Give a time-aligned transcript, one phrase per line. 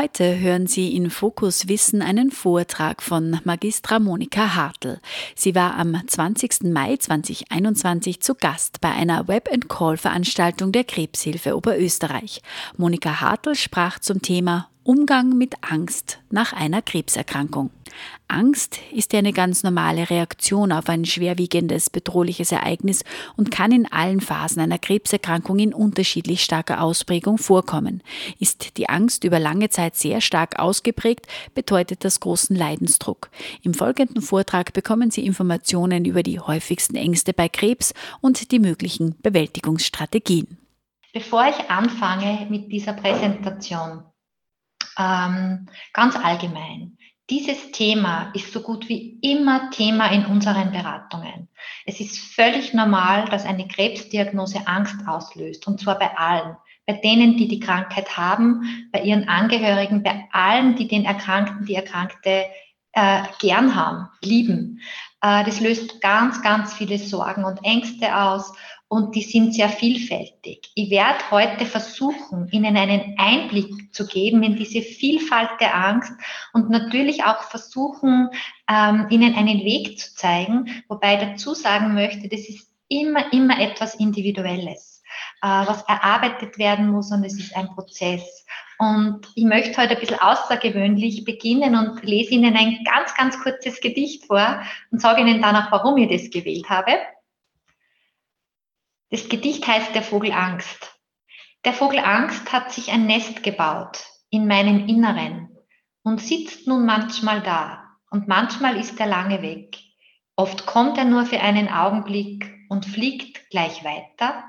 [0.00, 5.00] Heute hören Sie in Fokus Wissen einen Vortrag von Magistra Monika Hartl.
[5.34, 6.72] Sie war am 20.
[6.72, 12.42] Mai 2021 zu Gast bei einer Web-and-Call-Veranstaltung der Krebshilfe Oberösterreich.
[12.76, 17.68] Monika Hartl sprach zum Thema Umgang mit Angst nach einer Krebserkrankung.
[18.26, 23.04] Angst ist eine ganz normale Reaktion auf ein schwerwiegendes, bedrohliches Ereignis
[23.36, 28.02] und kann in allen Phasen einer Krebserkrankung in unterschiedlich starker Ausprägung vorkommen.
[28.38, 33.28] Ist die Angst über lange Zeit sehr stark ausgeprägt, bedeutet das großen Leidensdruck.
[33.62, 39.16] Im folgenden Vortrag bekommen Sie Informationen über die häufigsten Ängste bei Krebs und die möglichen
[39.20, 40.56] Bewältigungsstrategien.
[41.12, 44.04] Bevor ich anfange mit dieser Präsentation,
[44.98, 46.98] ähm, ganz allgemein.
[47.30, 51.48] Dieses Thema ist so gut wie immer Thema in unseren Beratungen.
[51.84, 56.56] Es ist völlig normal, dass eine Krebsdiagnose Angst auslöst, und zwar bei allen.
[56.86, 61.74] Bei denen, die die Krankheit haben, bei ihren Angehörigen, bei allen, die den Erkrankten, die
[61.74, 62.46] Erkrankte
[62.92, 64.80] äh, gern haben, lieben.
[65.20, 68.54] Äh, das löst ganz, ganz viele Sorgen und Ängste aus
[68.88, 70.70] und die sind sehr vielfältig.
[70.74, 76.12] Ich werde heute versuchen, Ihnen einen Einblick zu geben in diese Vielfalt der Angst
[76.54, 78.30] und natürlich auch versuchen,
[78.68, 83.60] ähm, Ihnen einen Weg zu zeigen, wobei ich dazu sagen möchte, das ist immer, immer
[83.60, 85.02] etwas Individuelles,
[85.42, 88.46] äh, was erarbeitet werden muss und es ist ein Prozess.
[88.78, 93.80] Und ich möchte heute ein bisschen außergewöhnlich beginnen und lese Ihnen ein ganz, ganz kurzes
[93.80, 96.92] Gedicht vor und sage Ihnen dann auch, warum ich das gewählt habe.
[99.10, 100.94] Das Gedicht heißt Der Vogel Angst.
[101.64, 105.56] Der Vogel Angst hat sich ein Nest gebaut in meinem Inneren
[106.02, 109.78] und sitzt nun manchmal da und manchmal ist er lange weg.
[110.36, 114.44] Oft kommt er nur für einen Augenblick und fliegt gleich weiter.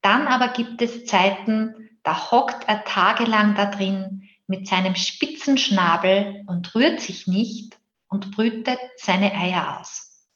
[0.00, 6.42] Dann aber gibt es Zeiten, da hockt er tagelang da drin mit seinem spitzen Schnabel
[6.48, 7.78] und rührt sich nicht
[8.08, 10.26] und brütet seine Eier aus.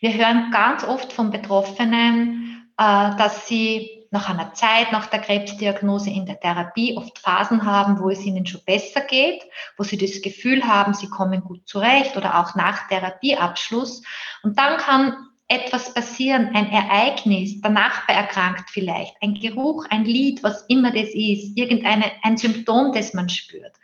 [0.00, 2.49] Wir hören ganz oft von Betroffenen,
[2.80, 8.08] dass sie nach einer Zeit, nach der Krebsdiagnose in der Therapie oft Phasen haben, wo
[8.08, 9.42] es ihnen schon besser geht,
[9.76, 14.02] wo sie das Gefühl haben, sie kommen gut zurecht oder auch nach Therapieabschluss.
[14.42, 15.14] Und dann kann
[15.46, 21.10] etwas passieren, ein Ereignis, der Nachbar erkrankt vielleicht, ein Geruch, ein Lied, was immer das
[21.12, 23.74] ist, irgendeine, ein Symptom, das man spürt.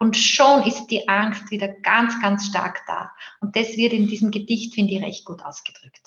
[0.00, 3.12] Und schon ist die Angst wieder ganz, ganz stark da.
[3.40, 6.00] Und das wird in diesem Gedicht, finde ich, recht gut ausgedrückt.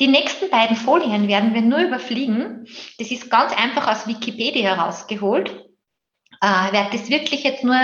[0.00, 2.66] Die nächsten beiden Folien werden wir nur überfliegen.
[2.98, 5.50] Das ist ganz einfach aus Wikipedia herausgeholt.
[6.40, 7.78] Äh, ich werde das wirklich jetzt nur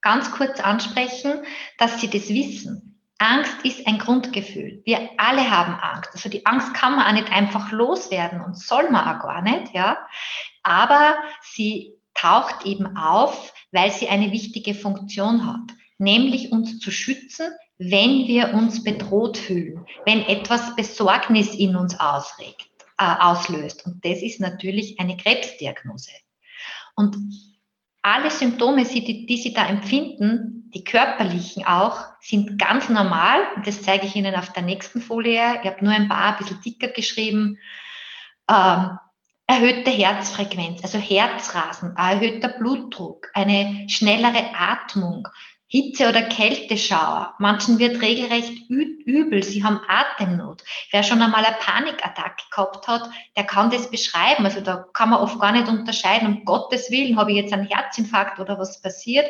[0.00, 1.44] ganz kurz ansprechen,
[1.78, 2.86] dass Sie das wissen.
[3.18, 4.82] Angst ist ein Grundgefühl.
[4.84, 6.10] Wir alle haben Angst.
[6.12, 9.74] Also die Angst kann man auch nicht einfach loswerden und soll man auch gar nicht,
[9.74, 9.98] ja.
[10.62, 17.50] Aber sie taucht eben auf, weil sie eine wichtige Funktion hat, nämlich uns zu schützen
[17.78, 23.84] wenn wir uns bedroht fühlen, wenn etwas Besorgnis in uns ausregt, äh, auslöst.
[23.86, 26.12] Und das ist natürlich eine Krebsdiagnose.
[26.94, 27.16] Und
[28.02, 33.40] alle Symptome, die, Sie da empfinden, die körperlichen auch, sind ganz normal.
[33.64, 35.58] Das zeige ich Ihnen auf der nächsten Folie.
[35.60, 37.58] Ich habe nur ein paar, ein bisschen dicker geschrieben.
[38.48, 38.98] Ähm,
[39.46, 45.28] erhöhte Herzfrequenz, also Herzrasen, erhöhter Blutdruck, eine schnellere Atmung,
[45.68, 47.34] Hitze- oder Kälteschauer.
[47.38, 50.62] Manchen wird regelrecht übel, sie haben Atemnot.
[50.92, 54.44] Wer schon einmal eine Panikattacke gehabt hat, der kann das beschreiben.
[54.44, 57.66] Also da kann man oft gar nicht unterscheiden, um Gottes Willen, habe ich jetzt einen
[57.66, 59.26] Herzinfarkt oder was passiert.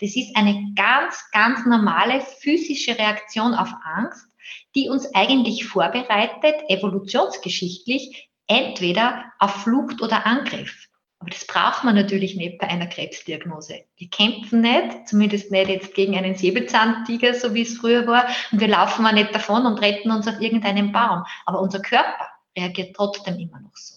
[0.00, 4.26] Das ist eine ganz, ganz normale physische Reaktion auf Angst,
[4.74, 10.88] die uns eigentlich vorbereitet, evolutionsgeschichtlich, entweder auf Flucht oder Angriff.
[11.22, 13.84] Aber das braucht man natürlich nicht bei einer Krebsdiagnose.
[13.96, 18.60] Wir kämpfen nicht, zumindest nicht jetzt gegen einen Säbelzahntiger, so wie es früher war, und
[18.60, 21.22] wir laufen mal nicht davon und retten uns auf irgendeinen Baum.
[21.46, 22.26] Aber unser Körper
[22.58, 23.94] reagiert trotzdem immer noch so.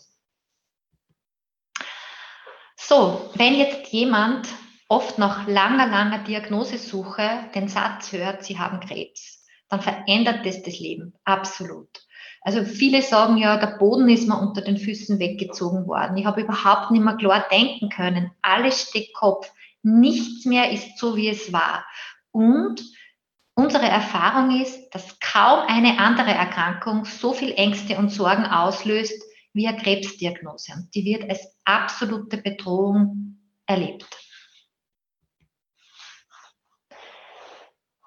[2.75, 4.47] So, wenn jetzt jemand
[4.87, 10.77] oft nach langer, langer Diagnosesuche den Satz hört, sie haben Krebs, dann verändert das das
[10.77, 11.15] Leben.
[11.23, 12.04] Absolut.
[12.45, 16.15] Also viele sagen ja, der Boden ist mir unter den Füßen weggezogen worden.
[16.15, 18.31] Ich habe überhaupt nicht mehr klar denken können.
[18.41, 19.51] Alles steht Kopf.
[19.81, 21.85] Nichts mehr ist so, wie es war.
[22.31, 22.81] Und
[23.57, 29.65] Unsere Erfahrung ist, dass kaum eine andere Erkrankung so viel Ängste und Sorgen auslöst wie
[29.65, 30.73] eine Krebsdiagnose.
[30.73, 34.05] Und die wird als absolute Bedrohung erlebt.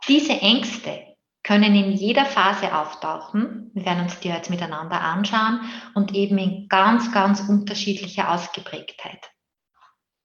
[0.06, 1.07] Diese Ängste
[1.48, 3.70] können in jeder Phase auftauchen.
[3.72, 5.60] Wir werden uns die jetzt miteinander anschauen
[5.94, 9.30] und eben in ganz, ganz unterschiedlicher Ausgeprägtheit.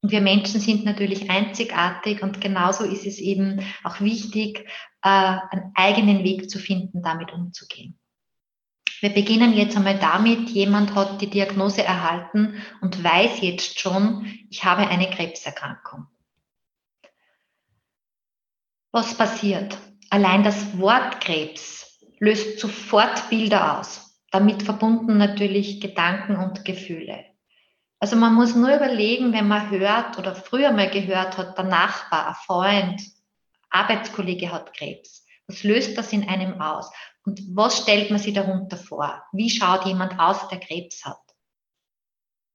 [0.02, 4.68] Und wir Menschen sind natürlich einzigartig und genauso ist es eben auch wichtig,
[5.02, 7.98] äh, einen eigenen Weg zu finden, damit umzugehen.
[9.00, 14.66] Wir beginnen jetzt einmal damit, jemand hat die Diagnose erhalten und weiß jetzt schon, ich
[14.66, 16.06] habe eine Krebserkrankung.
[18.92, 19.78] Was passiert?
[20.14, 27.26] Allein das Wort Krebs löst sofort Bilder aus, damit verbunden natürlich Gedanken und Gefühle.
[28.00, 32.28] Also man muss nur überlegen, wenn man hört oder früher mal gehört hat, der Nachbar,
[32.28, 33.02] ein Freund,
[33.72, 35.26] Arbeitskollege hat Krebs.
[35.48, 36.92] Was löst das in einem aus?
[37.26, 39.24] Und was stellt man sich darunter vor?
[39.32, 41.24] Wie schaut jemand aus, der Krebs hat?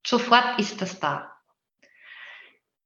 [0.06, 1.32] Sofort ist das da.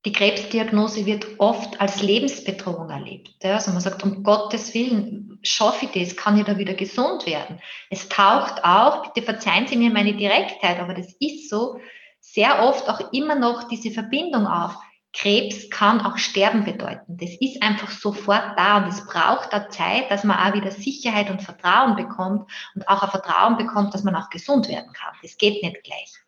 [0.05, 3.37] Die Krebsdiagnose wird oft als Lebensbedrohung erlebt.
[3.45, 7.61] Also man sagt, um Gottes Willen, schaffe ich das, kann ich da wieder gesund werden.
[7.89, 11.79] Es taucht auch, bitte verzeihen Sie mir meine Direktheit, aber das ist so,
[12.21, 14.77] sehr oft auch immer noch diese Verbindung auf.
[15.13, 17.19] Krebs kann auch Sterben bedeuten.
[17.19, 21.31] Das ist einfach sofort da und es braucht da Zeit, dass man auch wieder Sicherheit
[21.31, 25.15] und Vertrauen bekommt und auch ein Vertrauen bekommt, dass man auch gesund werden kann.
[25.21, 26.22] Das geht nicht gleich.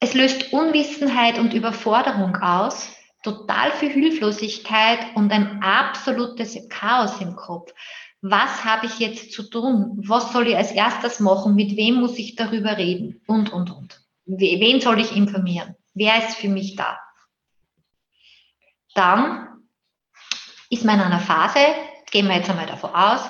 [0.00, 2.90] Es löst Unwissenheit und Überforderung aus,
[3.22, 7.72] total viel Hilflosigkeit und ein absolutes Chaos im Kopf.
[8.22, 10.00] Was habe ich jetzt zu tun?
[10.06, 11.54] Was soll ich als erstes machen?
[11.54, 13.20] Mit wem muss ich darüber reden?
[13.26, 14.00] Und, und, und.
[14.24, 15.76] Wen soll ich informieren?
[15.92, 16.98] Wer ist für mich da?
[18.94, 19.48] Dann
[20.70, 21.58] ist man in einer Phase,
[22.10, 23.22] gehen wir jetzt einmal davon aus,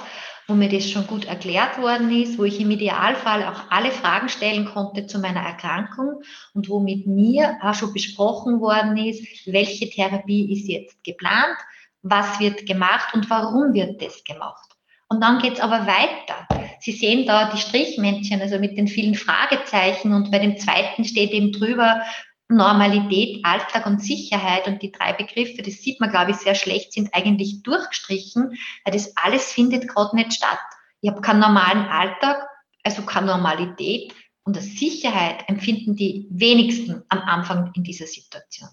[0.50, 4.28] wo mir das schon gut erklärt worden ist, wo ich im Idealfall auch alle Fragen
[4.28, 6.22] stellen konnte zu meiner Erkrankung
[6.54, 11.56] und wo mit mir auch schon besprochen worden ist, welche Therapie ist jetzt geplant,
[12.02, 14.68] was wird gemacht und warum wird das gemacht.
[15.08, 16.48] Und dann geht's aber weiter.
[16.80, 21.30] Sie sehen da die Strichmännchen, also mit den vielen Fragezeichen und bei dem zweiten steht
[21.30, 22.02] eben drüber
[22.50, 26.92] Normalität, Alltag und Sicherheit und die drei Begriffe, das sieht man, glaube ich, sehr schlecht,
[26.92, 30.58] sind eigentlich durchgestrichen, weil das alles findet gerade nicht statt.
[31.00, 32.46] Ich habe keinen normalen Alltag,
[32.82, 34.14] also keine Normalität
[34.44, 38.68] und eine Sicherheit empfinden die wenigsten am Anfang in dieser Situation.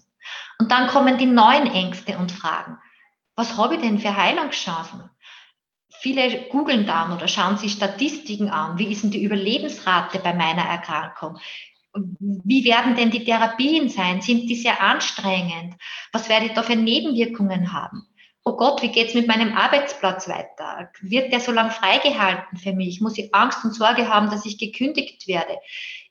[0.58, 2.78] Und dann kommen die neuen Ängste und Fragen.
[3.36, 5.08] Was habe ich denn für Heilungschancen?
[6.00, 8.78] Viele googeln dann oder schauen sich Statistiken an.
[8.78, 11.38] Wie ist denn die Überlebensrate bei meiner Erkrankung?
[12.20, 14.20] Wie werden denn die Therapien sein?
[14.20, 15.74] Sind die sehr anstrengend?
[16.12, 18.08] Was werde ich da für Nebenwirkungen haben?
[18.44, 20.90] Oh Gott, wie geht's mit meinem Arbeitsplatz weiter?
[21.02, 23.00] Wird der so lang freigehalten für mich?
[23.00, 25.58] Muss ich Angst und Sorge haben, dass ich gekündigt werde?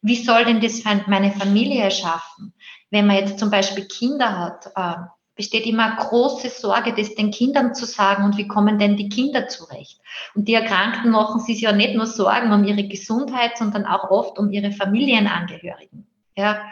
[0.03, 2.53] Wie soll denn das meine Familie erschaffen?
[2.91, 5.07] Wenn man jetzt zum Beispiel Kinder hat, ähm,
[5.37, 9.47] besteht immer große Sorge, das den Kindern zu sagen und wie kommen denn die Kinder
[9.47, 10.01] zurecht.
[10.35, 14.37] Und die Erkrankten machen sich ja nicht nur Sorgen um ihre Gesundheit, sondern auch oft
[14.39, 16.07] um ihre Familienangehörigen.
[16.35, 16.63] Ja.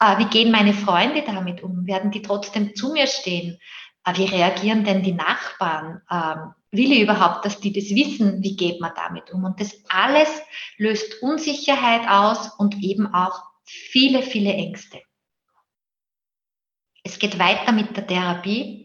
[0.00, 1.86] Äh, wie gehen meine Freunde damit um?
[1.86, 3.58] Werden die trotzdem zu mir stehen?
[4.04, 6.02] Äh, wie reagieren denn die Nachbarn?
[6.10, 8.42] Ähm, will ich überhaupt, dass die das wissen?
[8.42, 9.44] Wie geht man damit um?
[9.44, 10.28] Und das alles
[10.76, 15.00] löst Unsicherheit aus und eben auch viele, viele Ängste.
[17.04, 18.84] Es geht weiter mit der Therapie.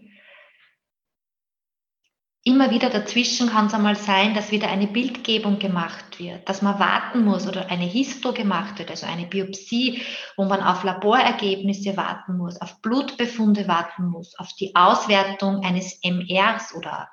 [2.43, 6.79] Immer wieder dazwischen kann es einmal sein, dass wieder eine Bildgebung gemacht wird, dass man
[6.79, 10.01] warten muss oder eine Histo gemacht wird, also eine Biopsie,
[10.35, 16.73] wo man auf Laborergebnisse warten muss, auf Blutbefunde warten muss, auf die Auswertung eines MRs
[16.75, 17.09] oder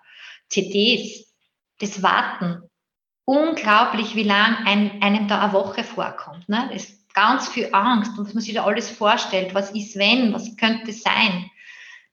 [0.49, 1.35] CDs.
[1.79, 2.63] Das Warten,
[3.25, 6.49] unglaublich, wie lang ein, einem da eine Woche vorkommt.
[6.49, 6.71] Ne?
[6.73, 10.93] Das ganz viel Angst, was man sich da alles vorstellt, was ist wenn, was könnte
[10.93, 11.51] sein.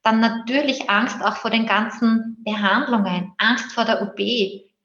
[0.02, 4.20] Dann natürlich Angst auch vor den ganzen Behandlungen, Angst vor der OP,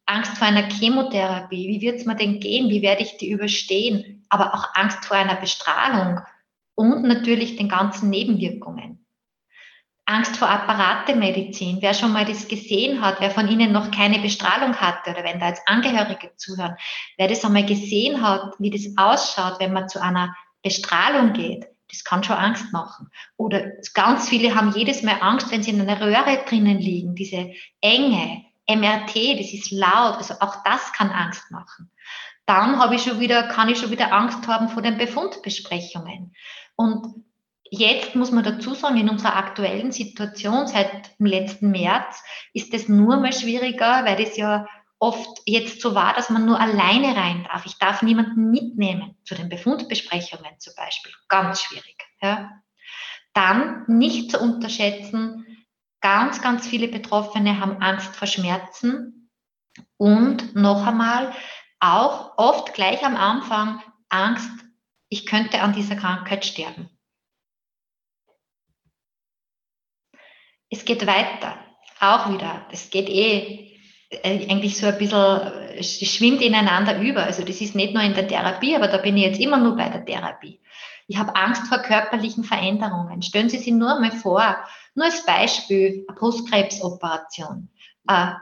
[0.06, 4.26] Angst vor einer Chemotherapie, wie wird es mir denn gehen, wie werde ich die überstehen,
[4.28, 6.20] aber auch Angst vor einer Bestrahlung
[6.74, 9.06] und natürlich den ganzen Nebenwirkungen.
[10.08, 11.82] Angst vor Apparatemedizin.
[11.82, 15.38] Wer schon mal das gesehen hat, wer von Ihnen noch keine Bestrahlung hatte oder wenn
[15.38, 16.76] da jetzt Angehörige zuhören,
[17.18, 22.04] wer das einmal gesehen hat, wie das ausschaut, wenn man zu einer Bestrahlung geht, das
[22.04, 23.10] kann schon Angst machen.
[23.36, 27.52] Oder ganz viele haben jedes Mal Angst, wenn sie in einer Röhre drinnen liegen, diese
[27.82, 31.90] Enge, MRT, das ist laut, also auch das kann Angst machen.
[32.46, 36.34] Dann habe ich schon wieder, kann ich schon wieder Angst haben vor den Befundbesprechungen.
[36.76, 37.24] Und
[37.70, 42.22] Jetzt muss man dazu sagen, in unserer aktuellen Situation seit dem letzten März
[42.52, 44.66] ist es nur mal schwieriger, weil es ja
[44.98, 47.66] oft jetzt so war, dass man nur alleine rein darf.
[47.66, 51.12] Ich darf niemanden mitnehmen zu den Befundbesprechungen zum Beispiel.
[51.28, 51.96] Ganz schwierig.
[52.20, 52.50] Ja.
[53.32, 55.46] Dann nicht zu unterschätzen,
[56.00, 59.30] ganz, ganz viele Betroffene haben Angst vor Schmerzen
[59.96, 61.32] und noch einmal
[61.80, 64.50] auch oft gleich am Anfang Angst,
[65.08, 66.90] ich könnte an dieser Krankheit sterben.
[70.70, 71.54] Es geht weiter,
[72.00, 72.66] auch wieder.
[72.70, 73.68] Es geht eh
[74.10, 77.24] äh, eigentlich so ein bisschen, es schwimmt ineinander über.
[77.24, 79.76] Also das ist nicht nur in der Therapie, aber da bin ich jetzt immer nur
[79.76, 80.60] bei der Therapie.
[81.06, 83.22] Ich habe Angst vor körperlichen Veränderungen.
[83.22, 84.56] Stellen Sie sich nur mal vor,
[84.94, 87.70] nur als Beispiel, eine Brustkrebsoperation.
[88.08, 88.32] Äh,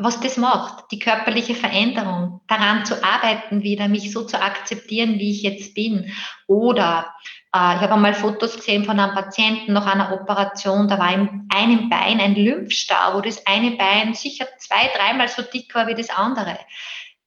[0.00, 5.32] was das macht, die körperliche Veränderung, daran zu arbeiten wieder, mich so zu akzeptieren, wie
[5.32, 6.12] ich jetzt bin.
[6.46, 11.14] Oder äh, ich habe einmal Fotos gesehen von einem Patienten nach einer Operation, da war
[11.14, 15.86] in einem Bein ein Lymphstau, wo das eine Bein sicher zwei, dreimal so dick war
[15.86, 16.58] wie das andere.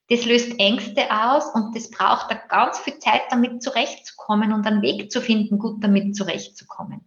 [0.08, 4.82] Das löst Ängste aus und das braucht da ganz viel Zeit, damit zurechtzukommen und einen
[4.82, 7.00] Weg zu finden, gut damit zurechtzukommen.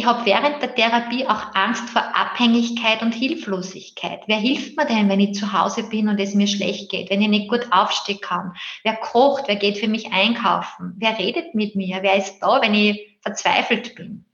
[0.00, 4.22] Ich habe während der Therapie auch Angst vor Abhängigkeit und Hilflosigkeit.
[4.28, 7.20] Wer hilft mir denn, wenn ich zu Hause bin und es mir schlecht geht, wenn
[7.20, 8.54] ich nicht gut aufstehen kann?
[8.82, 9.46] Wer kocht?
[9.46, 10.94] Wer geht für mich einkaufen?
[10.96, 11.98] Wer redet mit mir?
[12.00, 14.24] Wer ist da, wenn ich verzweifelt bin?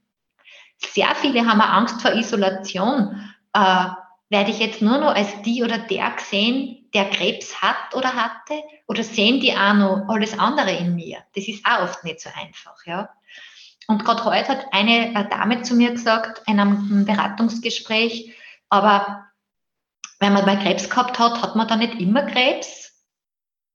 [0.77, 3.29] Sehr viele haben Angst vor Isolation.
[3.51, 3.87] Äh,
[4.29, 8.63] werde ich jetzt nur noch als die oder der gesehen, der Krebs hat oder hatte?
[8.87, 11.17] Oder sehen die auch noch alles andere in mir?
[11.35, 13.09] Das ist auch oft nicht so einfach, ja.
[13.87, 18.35] Und gerade heute hat eine äh, Dame zu mir gesagt, in einem Beratungsgespräch,
[18.69, 19.25] aber
[20.19, 22.87] wenn man mal Krebs gehabt hat, hat man dann nicht immer Krebs?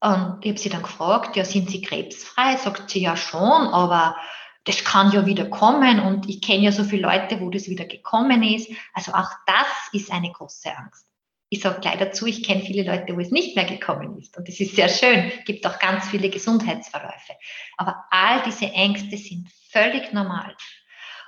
[0.01, 2.57] Und ich habe sie dann gefragt, ja, sind Sie krebsfrei?
[2.57, 4.17] Sagt sie ja schon, aber
[4.65, 7.85] das kann ja wieder kommen und ich kenne ja so viele Leute, wo das wieder
[7.85, 8.69] gekommen ist.
[8.95, 11.07] Also auch das ist eine große Angst.
[11.51, 14.37] Ich sage gleich dazu, ich kenne viele Leute, wo es nicht mehr gekommen ist.
[14.37, 17.35] Und das ist sehr schön, gibt auch ganz viele Gesundheitsverläufe.
[17.77, 20.55] Aber all diese Ängste sind völlig normal.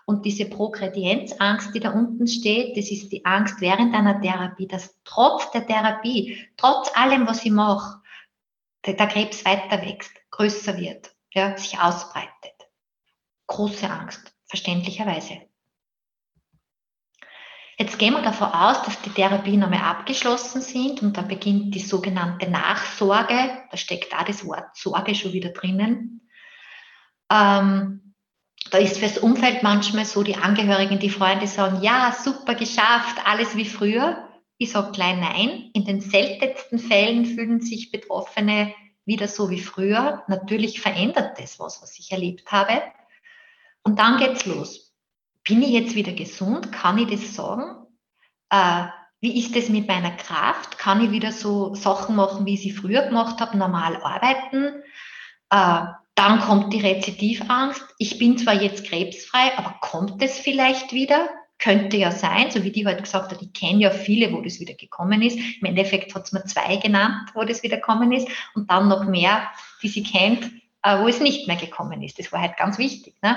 [0.07, 5.01] Und diese Progredienzangst, die da unten steht, das ist die Angst während einer Therapie, dass
[5.05, 8.03] trotz der Therapie, trotz allem, was ich mache,
[8.85, 12.53] der, Krebs weiter wächst, größer wird, ja, sich ausbreitet.
[13.47, 15.41] Große Angst, verständlicherweise.
[17.79, 21.81] Jetzt gehen wir davon aus, dass die Therapien einmal abgeschlossen sind und dann beginnt die
[21.81, 23.65] sogenannte Nachsorge.
[23.71, 26.29] Da steckt da das Wort Sorge schon wieder drinnen.
[27.31, 28.04] Ähm,
[28.71, 33.57] da ist fürs Umfeld manchmal so, die Angehörigen, die Freunde sagen, ja, super geschafft, alles
[33.57, 34.29] wie früher.
[34.57, 35.71] Ich sage klein nein.
[35.75, 38.73] In den seltensten Fällen fühlen sich Betroffene
[39.05, 40.23] wieder so wie früher.
[40.29, 42.83] Natürlich verändert das was, was ich erlebt habe.
[43.83, 44.95] Und dann geht's los.
[45.43, 46.73] Bin ich jetzt wieder gesund?
[46.73, 47.87] Kann ich das sagen?
[48.51, 48.87] Äh,
[49.21, 50.79] wie ist es mit meiner Kraft?
[50.79, 54.83] Kann ich wieder so Sachen machen, wie ich sie früher gemacht habe, normal arbeiten?
[55.51, 57.83] Äh, dann kommt die Rezidivangst.
[57.99, 61.29] Ich bin zwar jetzt krebsfrei, aber kommt es vielleicht wieder?
[61.59, 64.61] Könnte ja sein, so wie die heute gesagt hat, ich kenne ja viele, wo das
[64.61, 65.39] wieder gekommen ist.
[65.39, 69.05] Im Endeffekt hat es mir zwei genannt, wo das wieder gekommen ist und dann noch
[69.05, 69.51] mehr,
[69.83, 70.51] die sie kennt,
[70.83, 72.19] äh, wo es nicht mehr gekommen ist.
[72.19, 73.15] Das war halt ganz wichtig.
[73.23, 73.37] Ne?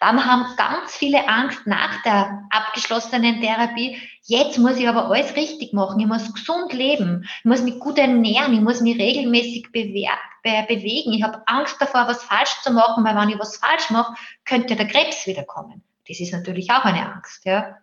[0.00, 3.98] Dann haben ganz viele Angst nach der abgeschlossenen Therapie.
[4.22, 6.00] Jetzt muss ich aber alles richtig machen.
[6.00, 7.26] Ich muss gesund leben.
[7.38, 8.52] Ich muss mich gut ernähren.
[8.54, 11.12] Ich muss mich regelmäßig bewegen.
[11.12, 14.76] Ich habe Angst davor, was falsch zu machen, weil wenn ich was falsch mache, könnte
[14.76, 15.82] der Krebs wiederkommen.
[16.08, 17.44] Das ist natürlich auch eine Angst.
[17.44, 17.76] Ja.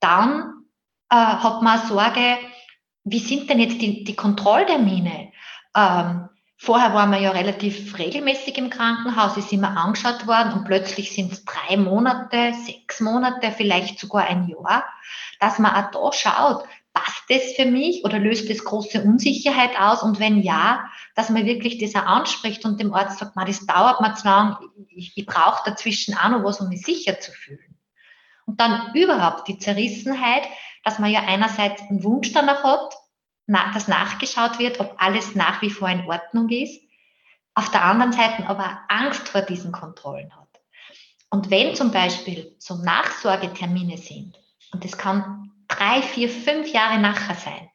[0.00, 0.64] Dann
[1.10, 2.38] äh, hat man Sorge,
[3.04, 5.32] wie sind denn jetzt die, die Kontrolltermine?
[5.76, 6.28] Ähm,
[6.58, 11.32] Vorher waren wir ja relativ regelmäßig im Krankenhaus, ist immer angeschaut worden und plötzlich sind
[11.32, 14.84] es drei Monate, sechs Monate, vielleicht sogar ein Jahr,
[15.38, 20.02] dass man auch da schaut, passt das für mich oder löst das große Unsicherheit aus?
[20.02, 23.66] Und wenn ja, dass man wirklich das auch anspricht und dem Arzt sagt, man, das
[23.66, 24.56] dauert mir zu lang,
[24.88, 27.76] ich, ich brauche dazwischen auch noch was, um mich sicher zu fühlen.
[28.46, 30.48] Und dann überhaupt die Zerrissenheit,
[30.84, 32.94] dass man ja einerseits einen Wunsch danach hat,
[33.46, 36.80] dass nachgeschaut wird, ob alles nach wie vor in Ordnung ist.
[37.54, 40.48] Auf der anderen Seite aber Angst vor diesen Kontrollen hat.
[41.30, 44.38] Und wenn zum Beispiel so Nachsorgetermine sind,
[44.72, 47.70] und das kann drei, vier, fünf Jahre nachher sein,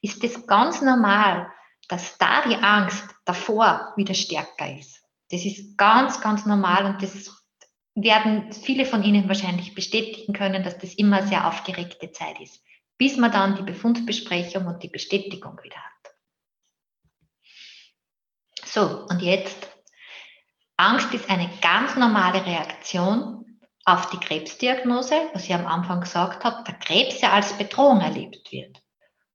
[0.00, 1.50] ist es ganz normal,
[1.88, 5.02] dass da die Angst davor wieder stärker ist.
[5.30, 7.30] Das ist ganz, ganz normal und das
[7.94, 12.62] werden viele von Ihnen wahrscheinlich bestätigen können, dass das immer sehr aufgeregte Zeit ist
[12.98, 16.14] bis man dann die Befundbesprechung und die Bestätigung wieder hat.
[18.64, 19.68] So, und jetzt,
[20.76, 26.64] Angst ist eine ganz normale Reaktion auf die Krebsdiagnose, was ich am Anfang gesagt habe,
[26.64, 28.82] der Krebs ja als Bedrohung erlebt wird.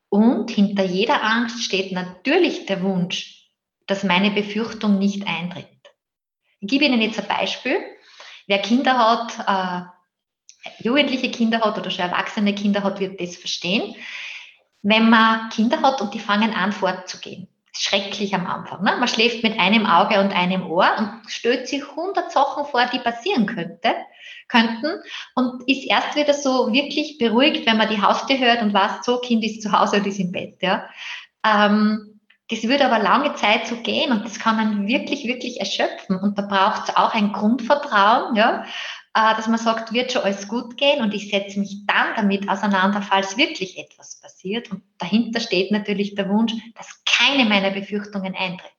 [0.09, 3.49] Und hinter jeder Angst steht natürlich der Wunsch,
[3.87, 5.67] dass meine Befürchtung nicht eintritt.
[6.59, 7.79] Ich gebe Ihnen jetzt ein Beispiel.
[8.45, 9.87] Wer Kinder hat, äh,
[10.79, 13.95] jugendliche Kinder hat oder schon erwachsene Kinder hat, wird das verstehen.
[14.81, 18.83] Wenn man Kinder hat und die fangen an fortzugehen, schrecklich am Anfang.
[18.83, 18.95] Ne?
[18.97, 22.99] Man schläft mit einem Auge und einem Ohr und stellt sich hundert Sachen vor, die
[22.99, 23.93] passieren könnte,
[24.47, 25.01] könnten
[25.35, 29.19] und ist erst wieder so wirklich beruhigt, wenn man die Haustür hört und weiß, so
[29.19, 30.61] Kind ist zu Hause und ist im Bett.
[30.61, 30.87] Ja?
[31.45, 36.17] Ähm, das würde aber lange Zeit so gehen und das kann man wirklich, wirklich erschöpfen.
[36.17, 38.65] Und da braucht es auch ein Grundvertrauen, ja,
[39.13, 43.01] dass man sagt, wird schon alles gut gehen und ich setze mich dann damit auseinander,
[43.01, 44.71] falls wirklich etwas passiert.
[44.71, 48.71] Und dahinter steht natürlich der Wunsch, dass keine meiner Befürchtungen eintritt.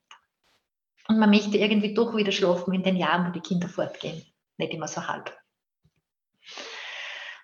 [1.08, 4.24] Und man möchte irgendwie doch wieder schlafen in den Jahren, wo die Kinder fortgehen.
[4.56, 5.36] Nicht immer so halb.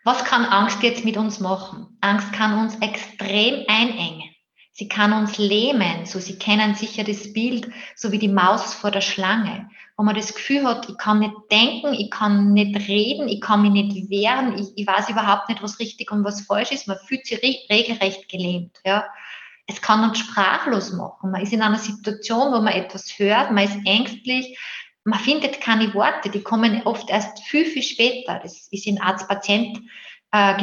[0.04, 1.99] Was kann Angst jetzt mit uns machen?
[2.00, 4.30] Angst kann uns extrem einengen.
[4.73, 6.07] Sie kann uns lähmen.
[6.07, 9.68] So, Sie kennen sicher das Bild, so wie die Maus vor der Schlange,
[9.99, 13.62] wo man das Gefühl hat, ich kann nicht denken, ich kann nicht reden, ich kann
[13.62, 16.87] mich nicht wehren, ich, ich weiß überhaupt nicht, was richtig und was falsch ist.
[16.87, 18.78] Man fühlt sich re regelrecht gelähmt.
[18.87, 19.05] Ja.
[19.67, 21.33] Es kann uns sprachlos machen.
[21.33, 24.57] Man ist in einer Situation, wo man etwas hört, man ist ängstlich,
[25.02, 28.38] man findet keine Worte, die kommen oft erst viel, viel später.
[28.40, 29.81] Das ist in Arzt-Patient
[30.31, 30.55] äh,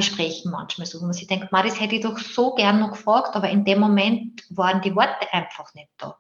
[0.46, 3.50] manchmal so, wo man sich denkt, das hätte ich doch so gern noch gefragt, aber
[3.50, 6.18] in dem Moment waren die Worte einfach nicht da.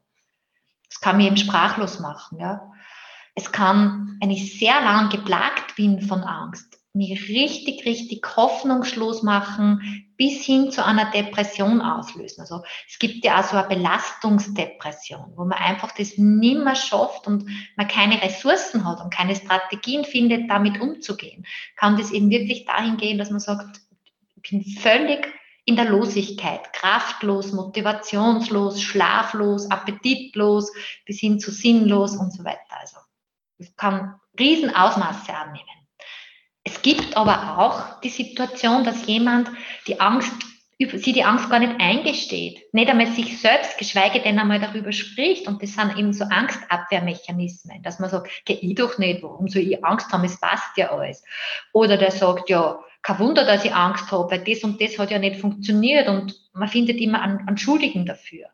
[0.89, 2.39] Das kann mich eben sprachlos machen.
[2.39, 2.73] Ja.
[3.35, 10.05] Es kann, wenn ich sehr lang geplagt bin von Angst, mich richtig, richtig hoffnungslos machen,
[10.15, 12.39] bis hin zu einer Depression auslösen.
[12.39, 17.49] Also es gibt ja auch so eine Belastungsdepression, wo man einfach das nimmer schafft und
[17.75, 21.45] man keine Ressourcen hat und keine Strategien findet, damit umzugehen.
[21.75, 23.81] Kann das eben wirklich dahin gehen, dass man sagt,
[24.41, 25.27] ich bin völlig
[25.65, 30.71] in der Losigkeit, kraftlos, motivationslos, schlaflos, appetitlos,
[31.05, 32.79] bis hin zu sinnlos und so weiter.
[32.79, 32.97] Also
[33.57, 35.65] es kann Riesenausmaße annehmen.
[36.63, 39.49] Es gibt aber auch die Situation, dass jemand
[39.87, 40.33] die Angst,
[40.79, 45.47] sie die Angst gar nicht eingesteht, nicht einmal sich selbst, geschweige denn einmal darüber spricht.
[45.47, 49.61] Und das sind eben so Angstabwehrmechanismen, dass man sagt, geh ich doch nicht, warum soll
[49.61, 51.23] ich Angst haben, es passt ja alles.
[51.71, 55.11] Oder der sagt, ja, kein Wunder, dass ich Angst habe, weil das und das hat
[55.11, 58.47] ja nicht funktioniert und man findet immer einen, einen Schuldigen dafür.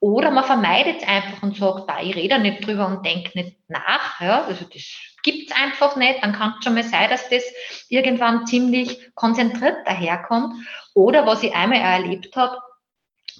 [0.00, 3.56] Oder man vermeidet es einfach und sagt, da ich rede nicht drüber und denke nicht
[3.68, 4.20] nach.
[4.20, 4.84] Ja, also das
[5.22, 6.22] gibt es einfach nicht.
[6.22, 7.44] Dann kann es schon mal sein, dass das
[7.88, 10.54] irgendwann ziemlich konzentriert daherkommt.
[10.94, 12.58] Oder was ich einmal erlebt habe,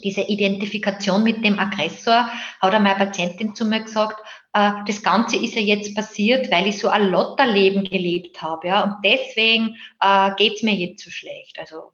[0.02, 2.30] diese Identifikation mit dem Aggressor,
[2.61, 4.20] hat einmal eine Patientin zu mir gesagt,
[4.52, 8.68] äh, das Ganze ist ja jetzt passiert, weil ich so ein Lotterleben gelebt habe.
[8.68, 11.58] Ja, und deswegen äh, geht es mir jetzt so schlecht.
[11.58, 11.92] Also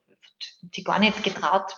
[0.72, 1.76] sie gar nicht getraut,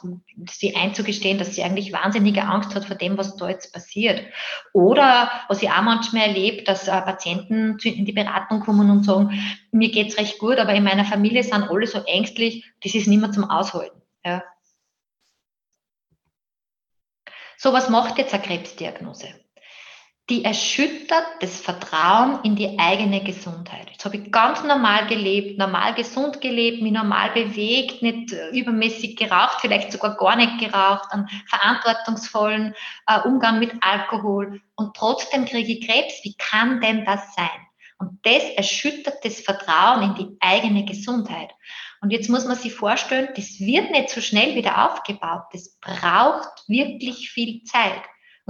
[0.50, 4.22] sie einzugestehen, dass sie eigentlich wahnsinnige Angst hat vor dem, was da jetzt passiert.
[4.72, 9.40] Oder was ich auch manchmal erlebe, dass äh, Patienten in die Beratung kommen und sagen,
[9.72, 13.20] mir geht's recht gut, aber in meiner Familie sind alle so ängstlich, das ist nicht
[13.20, 14.00] mehr zum Aushalten.
[14.24, 14.42] Ja.
[17.56, 19.28] So, was macht jetzt eine Krebsdiagnose?
[20.30, 23.90] Die erschüttert das Vertrauen in die eigene Gesundheit.
[23.90, 29.16] Jetzt habe ich ganz normal gelebt, normal gesund gelebt, mich normal bewegt, nicht äh, übermäßig
[29.16, 32.74] geraucht, vielleicht sogar gar nicht geraucht, einen verantwortungsvollen
[33.08, 36.20] äh, Umgang mit Alkohol und trotzdem kriege ich Krebs.
[36.22, 37.48] Wie kann denn das sein?
[37.98, 41.50] Und das erschüttert das Vertrauen in die eigene Gesundheit.
[42.00, 45.42] Und jetzt muss man sich vorstellen, das wird nicht so schnell wieder aufgebaut.
[45.52, 48.00] Das braucht wirklich viel Zeit.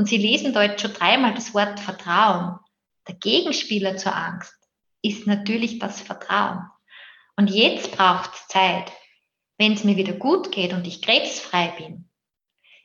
[0.01, 2.59] Und Sie lesen dort schon dreimal das Wort Vertrauen.
[3.07, 4.57] Der Gegenspieler zur Angst
[5.03, 6.63] ist natürlich das Vertrauen.
[7.37, 8.91] Und jetzt braucht es Zeit,
[9.59, 12.09] wenn es mir wieder gut geht und ich krebsfrei bin,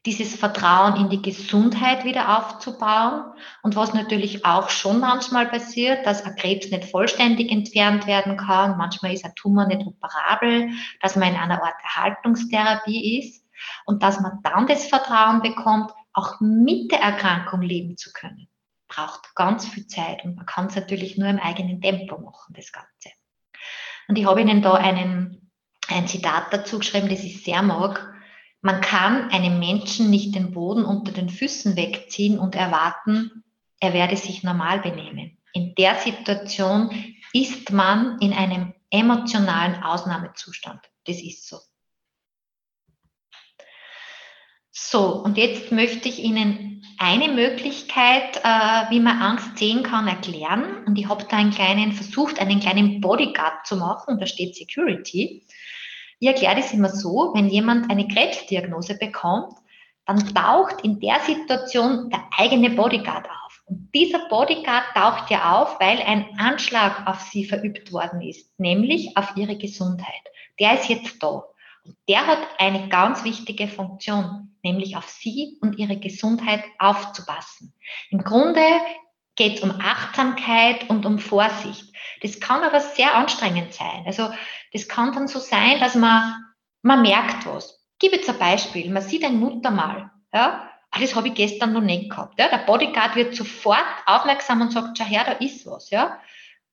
[0.06, 3.32] dieses Vertrauen in die Gesundheit wieder aufzubauen.
[3.64, 8.76] Und was natürlich auch schon manchmal passiert, dass ein Krebs nicht vollständig entfernt werden kann.
[8.76, 13.46] Manchmal ist ein Tumor nicht operabel, dass man in einer Art Erhaltungstherapie ist
[13.86, 18.48] und dass man dann das Vertrauen bekommt, auch mit der Erkrankung leben zu können,
[18.88, 22.72] braucht ganz viel Zeit und man kann es natürlich nur im eigenen Tempo machen, das
[22.72, 23.12] Ganze.
[24.08, 25.52] Und ich habe Ihnen da einen,
[25.88, 28.14] ein Zitat dazu geschrieben, das ich sehr mag.
[28.62, 33.44] Man kann einem Menschen nicht den Boden unter den Füßen wegziehen und erwarten,
[33.80, 35.38] er werde sich normal benehmen.
[35.54, 40.80] In der Situation ist man in einem emotionalen Ausnahmezustand.
[41.06, 41.58] Das ist so.
[44.78, 50.84] So, und jetzt möchte ich Ihnen eine Möglichkeit, äh, wie man Angst sehen kann, erklären.
[50.86, 55.46] Und ich habe da einen kleinen, versucht, einen kleinen Bodyguard zu machen, da steht Security.
[56.20, 59.54] Ich erkläre das immer so, wenn jemand eine Krebsdiagnose bekommt,
[60.06, 63.62] dann taucht in der Situation der eigene Bodyguard auf.
[63.68, 69.16] Und dieser Bodyguard taucht ja auf, weil ein Anschlag auf sie verübt worden ist, nämlich
[69.16, 70.24] auf ihre Gesundheit.
[70.60, 71.46] Der ist jetzt da.
[72.08, 77.74] Der hat eine ganz wichtige Funktion, nämlich auf sie und ihre Gesundheit aufzupassen.
[78.10, 78.62] Im Grunde
[79.36, 81.94] geht es um Achtsamkeit und um Vorsicht.
[82.22, 84.04] Das kann aber sehr anstrengend sein.
[84.06, 84.30] Also
[84.74, 86.36] das kann dann so sein, dass man,
[86.82, 87.86] man merkt was.
[88.00, 88.90] Gib jetzt ein Beispiel.
[88.92, 90.12] Man sieht ein Muttermal.
[90.34, 90.72] Ja?
[90.92, 92.40] Ah, das habe ich gestern noch nicht gehabt.
[92.40, 92.48] Ja?
[92.50, 95.90] Der Bodyguard wird sofort aufmerksam und sagt, schau her, da ist was.
[95.90, 96.20] Ja?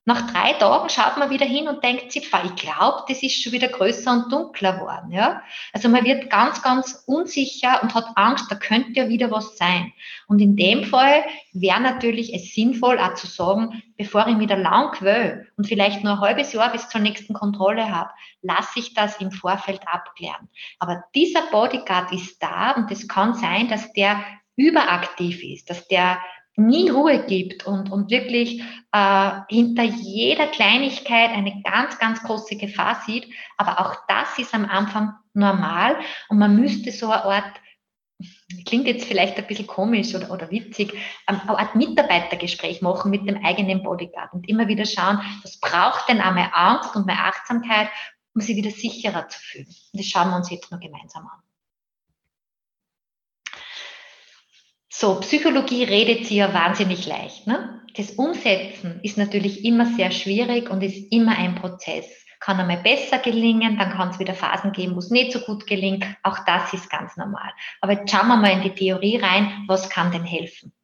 [0.04, 3.52] Nach drei Tagen schaut man wieder hin und denkt sich, ich glaube, das ist schon
[3.52, 5.12] wieder größer und dunkler geworden.
[5.12, 5.42] Ja?
[5.72, 9.92] Also man wird ganz, ganz unsicher und hat Angst, da könnte ja wieder was sein.
[10.26, 14.90] Und in dem Fall wäre natürlich es sinnvoll, auch zu sagen, bevor ich da lang
[14.90, 18.10] quäl und vielleicht nur ein halbes Jahr bis zur nächsten Kontrolle habe,
[18.40, 20.48] lasse ich das im Vorfeld abklären.
[20.80, 24.20] Aber dieser Bodyguard ist da und es kann sein, dass der
[24.56, 26.18] überaktiv ist, dass der
[26.56, 28.62] nie Ruhe gibt und, und wirklich
[28.92, 33.26] äh, hinter jeder Kleinigkeit eine ganz, ganz große Gefahr sieht.
[33.56, 35.96] Aber auch das ist am Anfang normal
[36.28, 37.60] und man müsste so eine Art,
[38.66, 40.92] klingt jetzt vielleicht ein bisschen komisch oder, oder witzig,
[41.26, 46.08] ähm, eine Art Mitarbeitergespräch machen mit dem eigenen Bodyguard und immer wieder schauen, was braucht
[46.08, 47.88] denn auch mehr Angst und mehr Achtsamkeit,
[48.34, 49.66] um sie wieder sicherer zu fühlen.
[49.66, 51.51] Und das schauen wir uns jetzt nur gemeinsam an.
[54.94, 57.46] So, Psychologie redet sie ja wahnsinnig leicht.
[57.46, 57.81] Ne?
[57.96, 62.05] Das Umsetzen ist natürlich immer sehr schwierig und ist immer ein Prozess.
[62.40, 65.66] Kann einmal besser gelingen, dann kann es wieder Phasen geben, wo es nicht so gut
[65.66, 66.05] gelingt.
[66.22, 67.52] Auch das ist ganz normal.
[67.81, 70.74] Aber jetzt schauen wir mal in die Theorie rein, was kann denn helfen?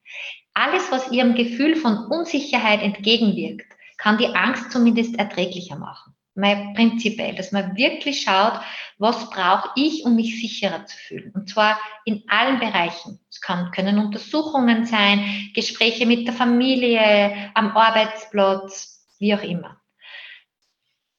[0.54, 7.34] Alles, was Ihrem Gefühl von Unsicherheit entgegenwirkt, kann die Angst zumindest erträglicher machen mal prinzipiell,
[7.34, 8.60] dass man wirklich schaut,
[8.98, 11.32] was brauche ich, um mich sicherer zu fühlen.
[11.34, 13.20] Und zwar in allen Bereichen.
[13.30, 19.78] Es kann, können Untersuchungen sein, Gespräche mit der Familie, am Arbeitsplatz, wie auch immer.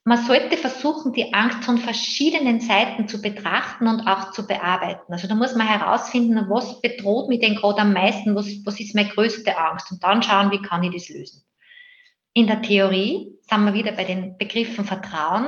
[0.05, 5.13] Man sollte versuchen, die Angst von verschiedenen Seiten zu betrachten und auch zu bearbeiten.
[5.13, 8.95] Also da muss man herausfinden, was bedroht mich denn gerade am meisten, was, was ist
[8.95, 11.43] meine größte Angst und dann schauen, wie kann ich das lösen.
[12.33, 15.47] In der Theorie, sind wir wieder bei den Begriffen Vertrauen,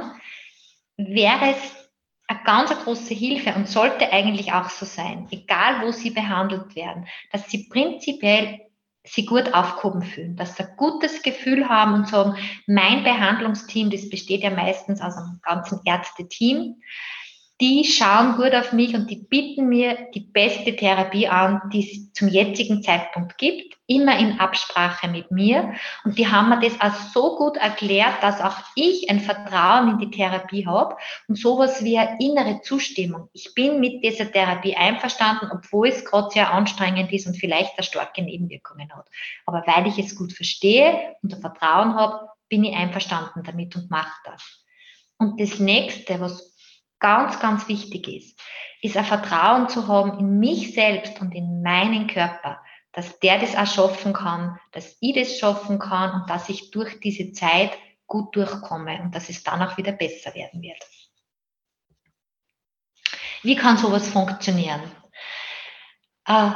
[0.98, 1.82] wäre es
[2.28, 7.06] eine ganz große Hilfe und sollte eigentlich auch so sein, egal wo sie behandelt werden,
[7.32, 8.60] dass sie prinzipiell
[9.04, 12.36] sie gut aufgehoben fühlen, dass sie ein gutes Gefühl haben und sagen,
[12.68, 16.76] mein Behandlungsteam, das besteht ja meistens aus einem ganzen Ärzteteam,
[17.62, 22.12] die schauen gut auf mich und die bieten mir die beste Therapie an, die es
[22.14, 25.76] zum jetzigen Zeitpunkt gibt, immer in Absprache mit mir.
[26.04, 30.00] Und die haben mir das auch so gut erklärt, dass auch ich ein Vertrauen in
[30.00, 30.98] die Therapie habe
[31.28, 33.30] und sowas wie eine innere Zustimmung.
[33.32, 37.84] Ich bin mit dieser Therapie einverstanden, obwohl es gerade sehr anstrengend ist und vielleicht eine
[37.84, 39.08] starke Nebenwirkungen hat.
[39.46, 43.92] Aber weil ich es gut verstehe und ein Vertrauen habe, bin ich einverstanden damit und
[43.92, 44.66] mache das.
[45.22, 46.51] Und das nächste, was
[47.02, 48.40] ganz, ganz wichtig ist,
[48.82, 52.62] ist ein Vertrauen zu haben in mich selbst und in meinen Körper,
[52.94, 57.00] dass der das auch schaffen kann, dass ich das schaffen kann und dass ich durch
[57.00, 60.82] diese Zeit gut durchkomme und dass es dann auch wieder besser werden wird.
[63.44, 64.82] Wie kann sowas funktionieren?
[66.26, 66.52] Äh,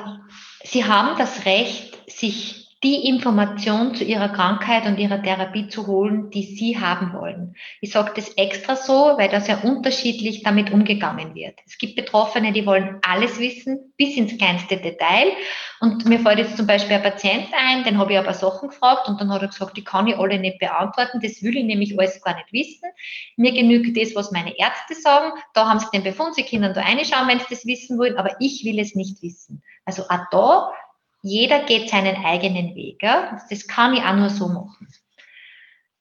[0.64, 6.30] Sie haben das Recht, sich die Information zu ihrer Krankheit und ihrer Therapie zu holen,
[6.30, 7.56] die sie haben wollen.
[7.82, 11.60] Ich sage das extra so, weil da sehr unterschiedlich damit umgegangen wird.
[11.66, 15.32] Es gibt Betroffene, die wollen alles wissen, bis ins kleinste Detail.
[15.80, 19.08] Und mir fällt jetzt zum Beispiel ein Patient ein, den habe ich aber Sachen gefragt
[19.08, 21.98] und dann hat er gesagt, die kann ich alle nicht beantworten, das will ich nämlich
[21.98, 22.88] alles gar nicht wissen.
[23.36, 26.82] Mir genügt das, was meine Ärzte sagen, da haben sie den Befund, sie können da
[26.82, 29.64] reinschauen, wenn sie das wissen wollen, aber ich will es nicht wissen.
[29.86, 30.72] Also auch da
[31.26, 33.02] jeder geht seinen eigenen Weg.
[33.02, 33.42] Ja?
[33.50, 34.88] Das kann ich auch nur so machen.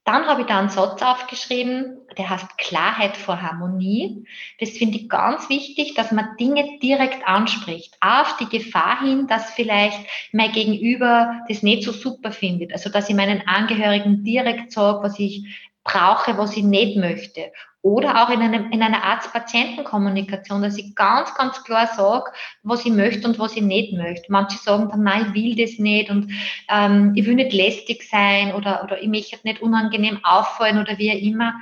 [0.04, 4.26] Dann habe ich da einen Satz aufgeschrieben, der heißt Klarheit vor Harmonie.
[4.60, 7.96] Das finde ich ganz wichtig, dass man Dinge direkt anspricht.
[8.02, 9.98] Auf die Gefahr hin, dass vielleicht
[10.32, 12.74] mein Gegenüber das nicht so super findet.
[12.74, 15.46] Also, dass ich meinen Angehörigen direkt sage, was ich
[15.84, 17.50] brauche, was ich nicht möchte.
[17.84, 22.92] Oder auch in, einem, in einer Arzt-Patienten-Kommunikation, dass ich ganz, ganz klar sage, was ich
[22.92, 24.32] möchte und was ich nicht möchte.
[24.32, 26.32] Manche sagen dann, nein, ich will das nicht und
[26.70, 31.10] ähm, ich will nicht lästig sein oder, oder ich möchte nicht unangenehm auffallen oder wie
[31.12, 31.52] auch immer.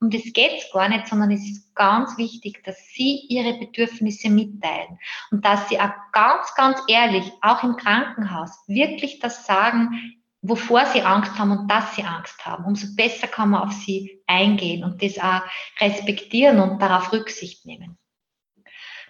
[0.00, 4.98] um das geht's gar nicht, sondern es ist ganz wichtig, dass sie ihre Bedürfnisse mitteilen
[5.30, 11.02] und dass sie auch ganz, ganz ehrlich, auch im Krankenhaus, wirklich das sagen, wovor sie
[11.02, 12.64] Angst haben und dass sie Angst haben.
[12.64, 15.42] Umso besser kann man auf sie eingehen und das auch
[15.80, 17.98] respektieren und darauf Rücksicht nehmen.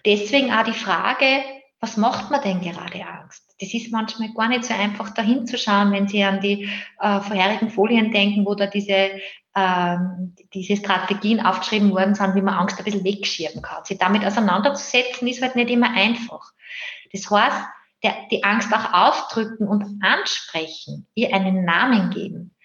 [0.05, 1.43] Deswegen auch die Frage,
[1.79, 3.55] was macht man denn gerade Angst?
[3.59, 7.19] Das ist manchmal gar nicht so einfach dahin zu schauen, wenn Sie an die äh,
[7.21, 9.11] vorherigen Folien denken, wo da diese,
[9.53, 9.97] äh,
[10.53, 13.83] diese Strategien aufgeschrieben worden sind, wie man Angst ein bisschen wegschieben kann.
[13.83, 16.51] Sie damit auseinanderzusetzen, ist halt nicht immer einfach.
[17.11, 17.65] Das heißt,
[18.03, 22.55] der, die Angst auch ausdrücken und ansprechen, ihr einen Namen geben.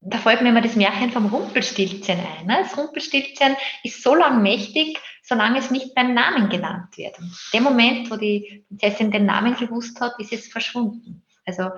[0.00, 2.46] Da fällt mir immer das Märchen vom Rumpelstilzchen ein.
[2.46, 2.58] Ne?
[2.62, 7.18] Das Rumpelstilzchen ist so lang mächtig, solange es nicht beim Namen genannt wird.
[7.18, 11.24] In dem Moment, wo die Prinzessin den Namen gewusst hat, ist es verschwunden.
[11.46, 11.70] Also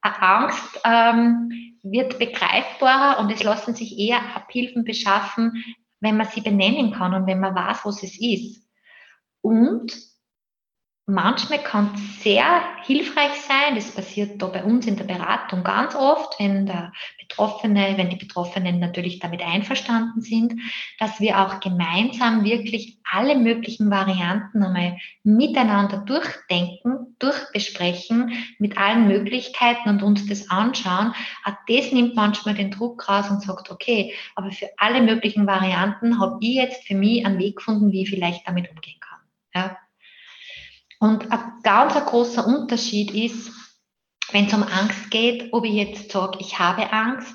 [0.00, 5.64] Angst ähm, wird begreifbarer und es lassen sich eher Abhilfen beschaffen,
[6.00, 8.68] wenn man sie benennen kann und wenn man weiß, was es ist.
[9.40, 9.92] Und
[11.08, 15.94] manchmal kann es sehr hilfreich sein, das passiert da bei uns in der Beratung ganz
[15.94, 20.60] oft, wenn der Betroffene, wenn die Betroffenen natürlich damit einverstanden sind,
[20.98, 29.88] dass wir auch gemeinsam wirklich alle möglichen Varianten einmal miteinander durchdenken, durchbesprechen, mit allen Möglichkeiten
[29.88, 31.14] und uns das anschauen.
[31.44, 36.20] Auch das nimmt manchmal den Druck raus und sagt, okay, aber für alle möglichen Varianten
[36.20, 39.18] habe ich jetzt für mich einen Weg gefunden, wie ich vielleicht damit umgehen kann.
[39.54, 39.87] Ja.
[41.00, 43.52] Und ein ganz großer Unterschied ist,
[44.32, 47.34] wenn es um Angst geht, ob ich jetzt sage, ich habe Angst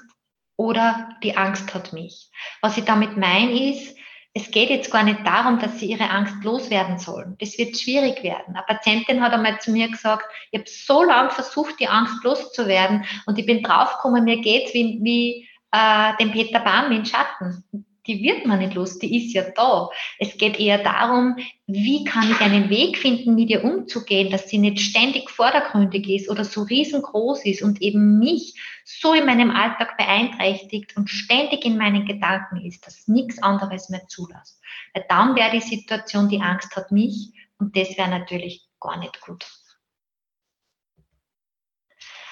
[0.58, 2.30] oder die Angst hat mich.
[2.62, 3.95] Was ich damit meine ist,
[4.36, 7.36] es geht jetzt gar nicht darum, dass sie ihre Angst loswerden sollen.
[7.39, 8.56] Das wird schwierig werden.
[8.56, 13.06] Eine Patientin hat einmal zu mir gesagt, ich habe so lange versucht, die Angst loszuwerden
[13.28, 18.21] und ich bin draufgekommen, mir geht's wie, wie äh, dem Peter Bahn in Schatten die
[18.21, 19.89] wird man nicht los, die ist ja da.
[20.19, 21.37] Es geht eher darum,
[21.67, 26.29] wie kann ich einen Weg finden, mit ihr umzugehen, dass sie nicht ständig vordergründig ist
[26.29, 31.77] oder so riesengroß ist und eben mich so in meinem Alltag beeinträchtigt und ständig in
[31.77, 34.61] meinen Gedanken ist, dass nichts anderes mehr zulässt.
[34.93, 39.21] Weil dann wäre die Situation, die Angst hat mich und das wäre natürlich gar nicht
[39.21, 39.45] gut.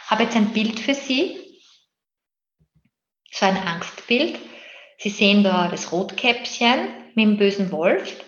[0.03, 1.37] Ich habe jetzt ein Bild für Sie,
[3.31, 4.37] so ein Angstbild.
[5.01, 6.77] Sie sehen da das Rotkäppchen
[7.15, 8.23] mit dem bösen Wolf.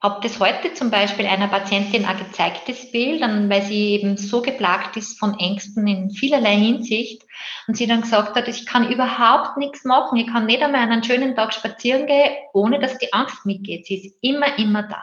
[0.00, 4.40] Habe das heute zum Beispiel einer Patientin auch gezeigt, das Bild, weil sie eben so
[4.40, 7.22] geplagt ist von Ängsten in vielerlei Hinsicht
[7.66, 11.02] und sie dann gesagt hat, ich kann überhaupt nichts machen, ich kann nicht einmal einen
[11.02, 13.86] schönen Tag spazieren gehen, ohne dass die Angst mitgeht.
[13.86, 15.02] Sie ist immer, immer da.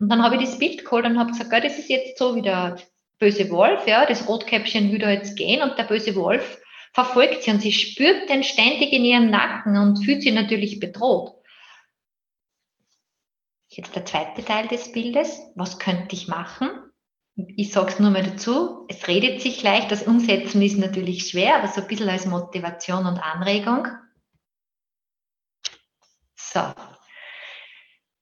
[0.00, 2.42] Und dann habe ich das Bild geholt und habe gesagt, das ist jetzt so wie
[2.42, 2.78] der
[3.20, 6.58] böse Wolf, ja, das Rotkäppchen würde jetzt gehen und der böse Wolf
[6.96, 11.34] verfolgt sie und sie spürt den ständig in ihrem Nacken und fühlt sich natürlich bedroht.
[13.68, 15.42] Jetzt der zweite Teil des Bildes.
[15.56, 16.70] Was könnte ich machen?
[17.34, 18.86] Ich sage es nur mal dazu.
[18.88, 19.90] Es redet sich leicht.
[19.90, 23.88] Das Umsetzen ist natürlich schwer, aber so ein bisschen als Motivation und Anregung.
[26.34, 26.62] So.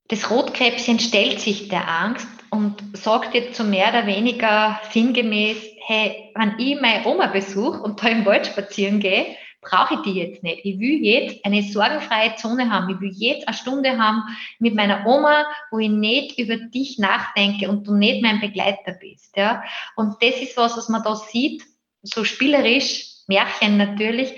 [0.08, 6.32] Das Rotkrebschen stellt sich der Angst und sagt jetzt so mehr oder weniger sinngemäß, hey,
[6.34, 10.42] wenn ich meine Oma besuche und da im Wald spazieren gehe, brauche ich die jetzt
[10.42, 10.60] nicht.
[10.64, 12.90] Ich will jetzt eine sorgenfreie Zone haben.
[12.90, 14.22] Ich will jetzt eine Stunde haben
[14.58, 19.36] mit meiner Oma, wo ich nicht über dich nachdenke und du nicht mein Begleiter bist.
[19.36, 19.62] Ja?
[19.96, 21.64] Und das ist was, was man da sieht,
[22.02, 24.34] so spielerisch, Märchen natürlich,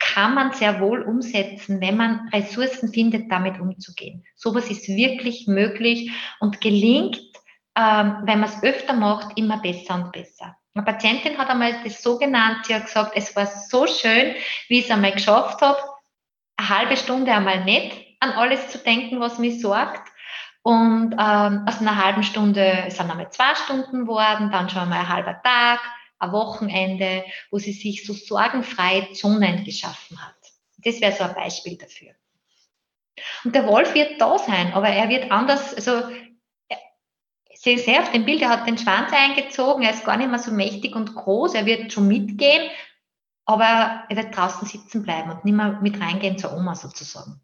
[0.00, 4.24] kann man sehr wohl umsetzen, wenn man Ressourcen findet, damit umzugehen.
[4.34, 7.16] Sowas ist wirklich möglich und gelingt,
[7.76, 10.56] ähm, wenn man es öfter macht, immer besser und besser.
[10.74, 14.34] Eine Patientin hat einmal das so genannt, sie hat gesagt, es war so schön,
[14.68, 15.78] wie ich es einmal geschafft habe,
[16.56, 20.10] eine halbe Stunde einmal nicht an alles zu denken, was mich sorgt.
[20.62, 25.08] Und ähm, aus einer halben Stunde sind einmal zwei Stunden geworden, dann schon einmal ein
[25.08, 25.80] halber Tag,
[26.18, 30.34] ein Wochenende, wo sie sich so sorgenfreie Zonen geschaffen hat.
[30.78, 32.12] Das wäre so ein Beispiel dafür.
[33.44, 36.08] Und der Wolf wird da sein, aber er wird anders, also
[37.64, 40.38] Sie sehen auf dem Bild, er hat den Schwanz eingezogen, er ist gar nicht mehr
[40.38, 42.70] so mächtig und groß, er wird schon mitgehen,
[43.46, 47.40] aber er wird draußen sitzen bleiben und nicht mehr mit reingehen zur Oma sozusagen.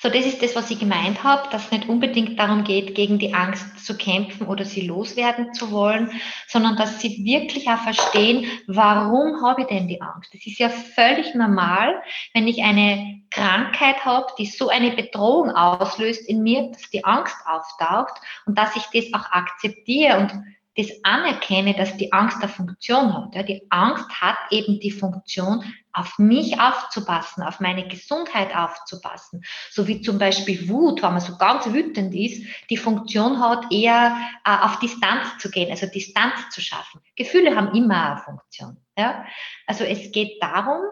[0.00, 3.18] So, das ist das, was ich gemeint habe, dass es nicht unbedingt darum geht, gegen
[3.18, 6.12] die Angst zu kämpfen oder sie loswerden zu wollen,
[6.46, 10.32] sondern dass sie wirklich auch verstehen, warum habe ich denn die Angst?
[10.34, 12.00] Es ist ja völlig normal,
[12.32, 17.36] wenn ich eine Krankheit habe, die so eine Bedrohung auslöst in mir, dass die Angst
[17.44, 20.32] auftaucht und dass ich das auch akzeptiere und
[20.78, 23.34] das anerkenne, dass die Angst eine Funktion hat.
[23.34, 29.42] Ja, die Angst hat eben die Funktion, auf mich aufzupassen, auf meine Gesundheit aufzupassen.
[29.70, 34.16] So wie zum Beispiel Wut, wenn man so ganz wütend ist, die Funktion hat, eher
[34.44, 37.00] äh, auf Distanz zu gehen, also Distanz zu schaffen.
[37.16, 38.76] Gefühle haben immer eine Funktion.
[38.96, 39.24] Ja?
[39.66, 40.82] Also es geht darum,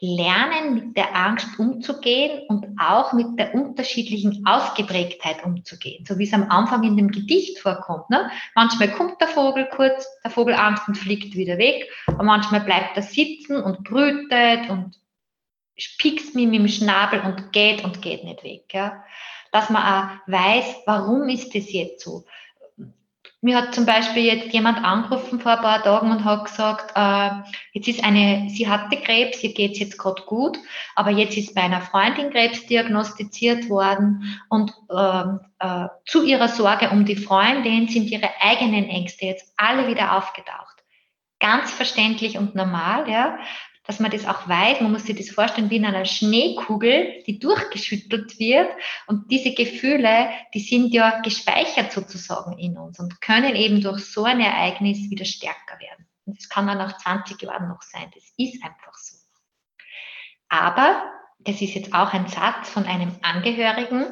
[0.00, 6.34] lernen, mit der Angst umzugehen und auch mit der unterschiedlichen Ausgeprägtheit umzugehen, so wie es
[6.34, 8.10] am Anfang in dem Gedicht vorkommt.
[8.10, 8.30] Ne?
[8.54, 12.96] Manchmal kommt der Vogel kurz, der Vogel Angst und fliegt wieder weg, und manchmal bleibt
[12.96, 15.00] er sitzen und brütet und
[15.98, 18.64] piekst mich mit dem Schnabel und geht und geht nicht weg.
[18.72, 19.02] Ja?
[19.50, 22.24] Dass man auch weiß, warum ist das jetzt so?
[23.46, 27.30] Mir hat zum Beispiel jetzt jemand angerufen vor ein paar Tagen und hat gesagt, äh,
[27.74, 30.58] jetzt ist eine, sie hatte Krebs, ihr geht es jetzt gerade gut,
[30.96, 36.90] aber jetzt ist bei einer Freundin Krebs diagnostiziert worden und ähm, äh, zu ihrer Sorge
[36.90, 40.82] um die Freundin sind ihre eigenen Ängste jetzt alle wieder aufgetaucht.
[41.38, 43.38] Ganz verständlich und normal, ja
[43.86, 44.80] dass man das auch weiß.
[44.80, 48.68] Man muss sich das vorstellen wie in einer Schneekugel, die durchgeschüttelt wird.
[49.06, 54.24] Und diese Gefühle, die sind ja gespeichert sozusagen in uns und können eben durch so
[54.24, 56.06] ein Ereignis wieder stärker werden.
[56.24, 58.10] Und das kann dann nach 20 Jahren noch sein.
[58.14, 59.16] Das ist einfach so.
[60.48, 61.04] Aber
[61.38, 64.06] das ist jetzt auch ein Satz von einem Angehörigen,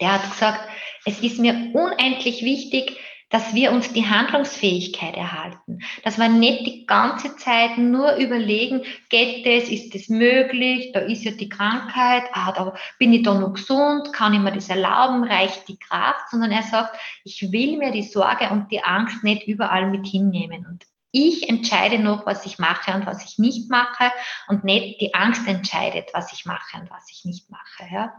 [0.00, 0.68] der hat gesagt,
[1.04, 2.98] es ist mir unendlich wichtig,
[3.30, 9.44] dass wir uns die Handlungsfähigkeit erhalten, dass wir nicht die ganze Zeit nur überlegen, geht
[9.44, 13.54] das, ist das möglich, da ist ja die Krankheit, ah, da bin ich da noch
[13.54, 17.90] gesund, kann ich mir das erlauben, reicht die Kraft, sondern er sagt, ich will mir
[17.90, 22.58] die Sorge und die Angst nicht überall mit hinnehmen und ich entscheide noch, was ich
[22.58, 24.12] mache und was ich nicht mache
[24.46, 27.88] und nicht die Angst entscheidet, was ich mache und was ich nicht mache.
[27.90, 28.12] Ja?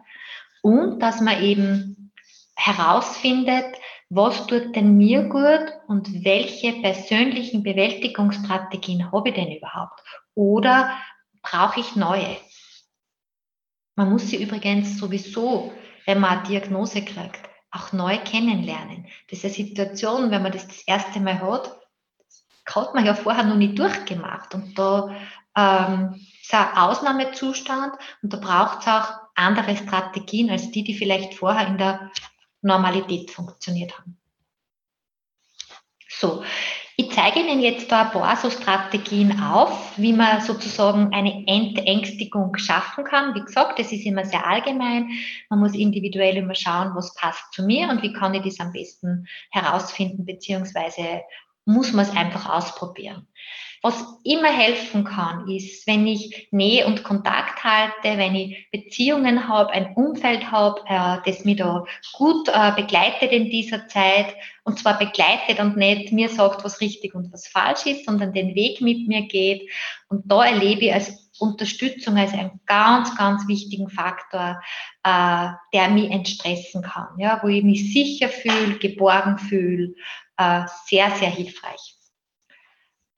[0.62, 2.12] Und dass man eben
[2.56, 3.76] herausfindet,
[4.10, 10.02] was tut denn mir gut und welche persönlichen Bewältigungsstrategien habe ich denn überhaupt?
[10.34, 10.98] Oder
[11.43, 12.38] brauche ich neue?
[13.95, 15.72] Man muss sie übrigens sowieso,
[16.06, 19.06] wenn man eine Diagnose kriegt, auch neu kennenlernen.
[19.32, 21.78] Eine Situation, wenn man das das erste Mal hat,
[22.74, 24.56] hat man ja vorher noch nicht durchgemacht.
[24.56, 25.15] Und da
[25.56, 27.93] ähm, ist ein Ausnahmezustand
[28.24, 32.12] und da braucht es auch andere Strategien als die, die vielleicht vorher in der
[32.62, 34.17] Normalität funktioniert haben.
[36.10, 36.43] So,
[36.98, 42.58] ich zeige Ihnen jetzt da ein paar so Strategien auf, wie man sozusagen eine Entängstigung
[42.58, 43.34] schaffen kann.
[43.36, 45.10] Wie gesagt, das ist immer sehr allgemein.
[45.50, 48.74] Man muss individuell immer schauen, was passt zu mir und wie kann ich das am
[48.74, 51.22] besten herausfinden, beziehungsweise
[51.69, 53.27] muss man es einfach ausprobieren.
[53.82, 59.71] Was immer helfen kann, ist, wenn ich Nähe und Kontakt halte, wenn ich Beziehungen habe,
[59.71, 64.99] ein Umfeld habe, äh, das mich da gut äh, begleitet in dieser Zeit und zwar
[64.99, 69.08] begleitet und nicht mir sagt, was richtig und was falsch ist, sondern den Weg mit
[69.08, 69.69] mir geht.
[70.10, 74.62] Und da erlebe ich als Unterstützung als einen ganz, ganz wichtigen Faktor,
[75.04, 79.93] äh, der mich entstressen kann, ja, wo ich mich sicher fühle, geborgen fühle,
[80.38, 81.99] äh, sehr, sehr hilfreich.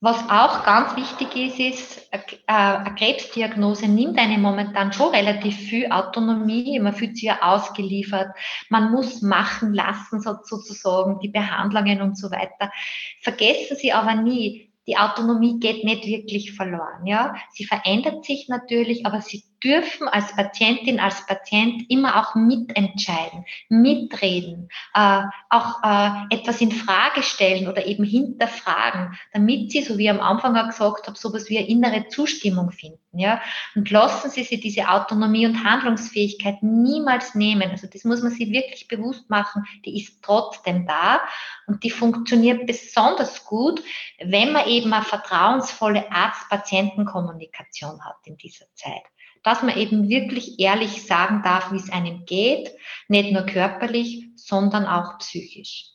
[0.04, 5.92] Was auch ganz wichtig ist, ist, äh, eine Krebsdiagnose nimmt einem momentan schon relativ viel
[5.92, 6.76] Autonomie.
[6.80, 8.34] Man fühlt sich ja ausgeliefert.
[8.68, 12.72] Man muss machen lassen, sozusagen, die Behandlungen und so weiter.
[13.20, 17.06] Vergessen Sie aber nie, die Autonomie geht nicht wirklich verloren.
[17.06, 23.44] Ja, sie verändert sich natürlich, aber sie dürfen als Patientin, als Patient immer auch mitentscheiden,
[23.68, 30.04] mitreden, äh, auch äh, etwas in Frage stellen oder eben hinterfragen, damit sie, so wie
[30.04, 32.98] ich am Anfang auch gesagt habe, sowas wie eine innere Zustimmung finden.
[33.14, 33.42] Ja,
[33.74, 37.70] und lassen Sie sich diese Autonomie und Handlungsfähigkeit niemals nehmen.
[37.70, 39.64] Also das muss man sich wirklich bewusst machen.
[39.84, 41.20] Die ist trotzdem da
[41.66, 43.82] und die funktioniert besonders gut,
[44.18, 49.02] wenn man eben eine vertrauensvolle Arzt-Patienten-Kommunikation hat in dieser Zeit
[49.42, 52.70] dass man eben wirklich ehrlich sagen darf, wie es einem geht,
[53.08, 55.90] nicht nur körperlich, sondern auch psychisch.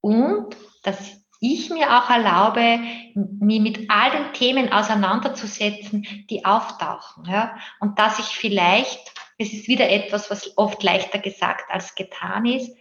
[0.00, 2.80] Und dass ich mir auch erlaube,
[3.14, 7.24] mich mit all den Themen auseinanderzusetzen, die auftauchen.
[7.26, 7.56] Ja?
[7.80, 12.74] Und dass ich vielleicht, es ist wieder etwas, was oft leichter gesagt als getan ist,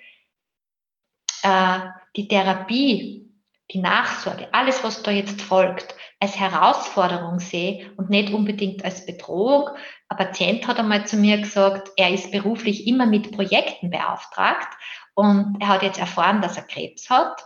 [1.44, 1.80] äh,
[2.16, 3.25] die Therapie,
[3.72, 9.70] die Nachsorge, alles, was da jetzt folgt, als Herausforderung sehe und nicht unbedingt als Bedrohung.
[10.08, 14.78] Ein Patient hat einmal zu mir gesagt, er ist beruflich immer mit Projekten beauftragt
[15.16, 17.42] und er hat jetzt erfahren, dass er Krebs hat.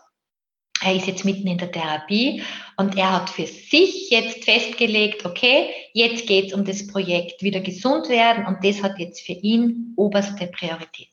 [0.81, 2.43] Er ist jetzt mitten in der Therapie
[2.77, 7.59] und er hat für sich jetzt festgelegt, okay, jetzt geht es um das Projekt wieder
[7.59, 11.09] gesund werden und das hat jetzt für ihn oberste Priorität.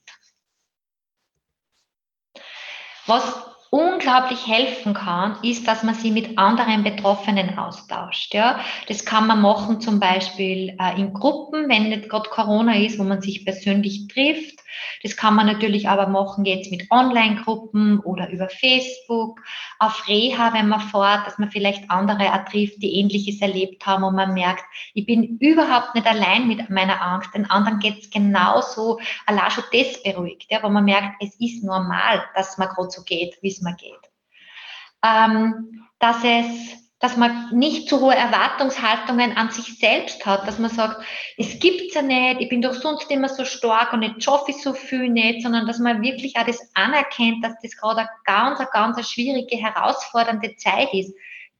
[3.07, 8.35] Was unglaublich helfen kann, ist, dass man sie mit anderen Betroffenen austauscht.
[8.35, 12.99] Ja, das kann man machen zum Beispiel äh, in Gruppen, wenn nicht gerade Corona ist,
[12.99, 14.61] wo man sich persönlich trifft.
[15.03, 19.41] Das kann man natürlich aber machen jetzt mit Online-Gruppen oder über Facebook,
[19.79, 24.15] auf Reha, wenn man fährt, dass man vielleicht andere trifft, die Ähnliches erlebt haben und
[24.15, 24.65] man merkt,
[24.95, 29.65] ich bin überhaupt nicht allein mit meiner Angst, den anderen geht es genauso, allein schon
[29.73, 33.49] das beruhigt, ja, wo man merkt, es ist normal, dass man gerade so geht, wie
[33.49, 33.93] es mir geht.
[35.03, 40.71] Ähm, dass es dass man nicht zu hohe Erwartungshaltungen an sich selbst hat, dass man
[40.71, 41.05] sagt,
[41.37, 44.63] es gibt's ja nicht, ich bin doch sonst immer so stark und jetzt schaffe ich
[44.63, 48.61] so viel nicht, sondern dass man wirklich auch das anerkennt, dass das gerade eine ganz,
[48.61, 51.15] eine ganz schwierige, herausfordernde Zeit ist,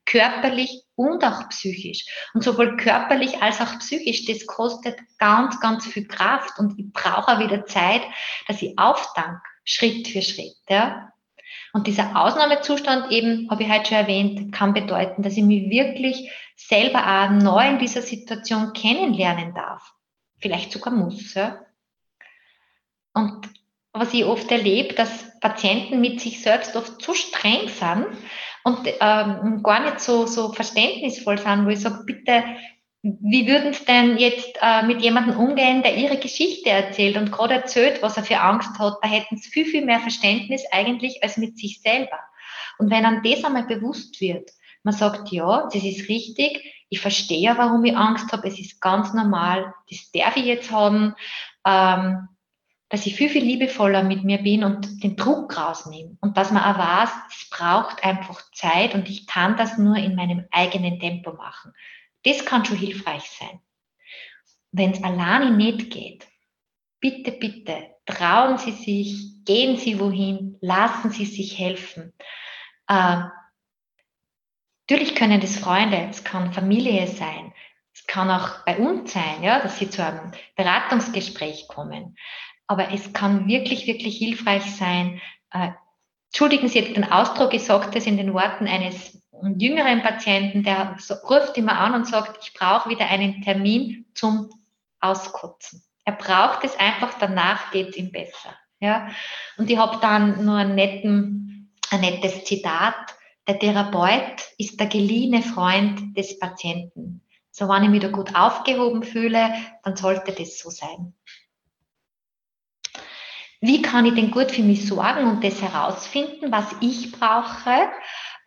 [0.07, 2.05] körperlich und auch psychisch.
[2.33, 7.33] Und sowohl körperlich als auch psychisch, das kostet ganz, ganz viel Kraft und ich brauche
[7.33, 8.01] auch wieder Zeit,
[8.47, 10.55] dass ich auftank, Schritt für Schritt.
[10.69, 11.11] Ja.
[11.77, 16.31] Und dieser Ausnahmezustand eben, habe ich heute schon erwähnt, kann bedeuten, dass ich mich wirklich
[16.55, 19.93] selber auch neu in dieser Situation kennenlernen darf.
[20.39, 21.35] Vielleicht sogar muss.
[21.35, 21.59] Ja.
[23.13, 23.47] Und
[23.93, 28.07] was ich oft erlebe, dass Patienten mit sich selbst oft zu streng sind
[28.63, 32.43] und ähm, gar nicht so, so verständnisvoll sind, wo ich sage, bitte
[33.21, 37.53] wie würden Sie denn jetzt äh, mit jemandem umgehen, der Ihre Geschichte erzählt und gerade
[37.53, 38.95] erzählt, was er für Angst hat?
[39.01, 42.19] Da hätten Sie viel, viel mehr Verständnis eigentlich als mit sich selber.
[42.77, 44.51] Und wenn einem das einmal bewusst wird,
[44.83, 48.79] man sagt, ja, das ist richtig, ich verstehe ja, warum ich Angst habe, es ist
[48.79, 51.13] ganz normal, das darf ich jetzt haben,
[51.65, 52.27] ähm,
[52.89, 56.17] dass ich viel, viel liebevoller mit mir bin und den Druck rausnehme.
[56.21, 60.15] Und dass man auch weiß, es braucht einfach Zeit und ich kann das nur in
[60.15, 61.73] meinem eigenen Tempo machen.
[62.27, 63.61] Das kann schon hilfreich sein.
[64.73, 66.27] Wenn es alleine nicht geht,
[66.99, 72.11] bitte, bitte, trauen Sie sich, gehen Sie wohin, lassen Sie sich helfen.
[72.89, 73.21] Äh,
[74.89, 77.53] natürlich können das Freunde, es kann Familie sein,
[77.93, 82.17] es kann auch bei uns sein, ja, dass Sie zu einem Beratungsgespräch kommen.
[82.67, 85.21] Aber es kann wirklich, wirklich hilfreich sein.
[85.51, 85.69] Äh,
[86.25, 89.17] entschuldigen Sie jetzt den Ausdruck, ich sage das in den Worten eines
[89.57, 90.97] jüngeren Patienten, der
[91.29, 94.49] ruft immer an und sagt, ich brauche wieder einen Termin zum
[94.99, 95.83] Auskotzen.
[96.05, 98.55] Er braucht es einfach, danach geht es ihm besser.
[98.79, 99.09] Ja?
[99.57, 102.95] Und ich habe dann nur einen netten, ein nettes Zitat.
[103.47, 107.21] Der Therapeut ist der geliehene Freund des Patienten.
[107.51, 111.13] So, wenn ich mich da gut aufgehoben fühle, dann sollte das so sein.
[113.59, 117.89] Wie kann ich denn gut für mich sorgen und das herausfinden, was ich brauche?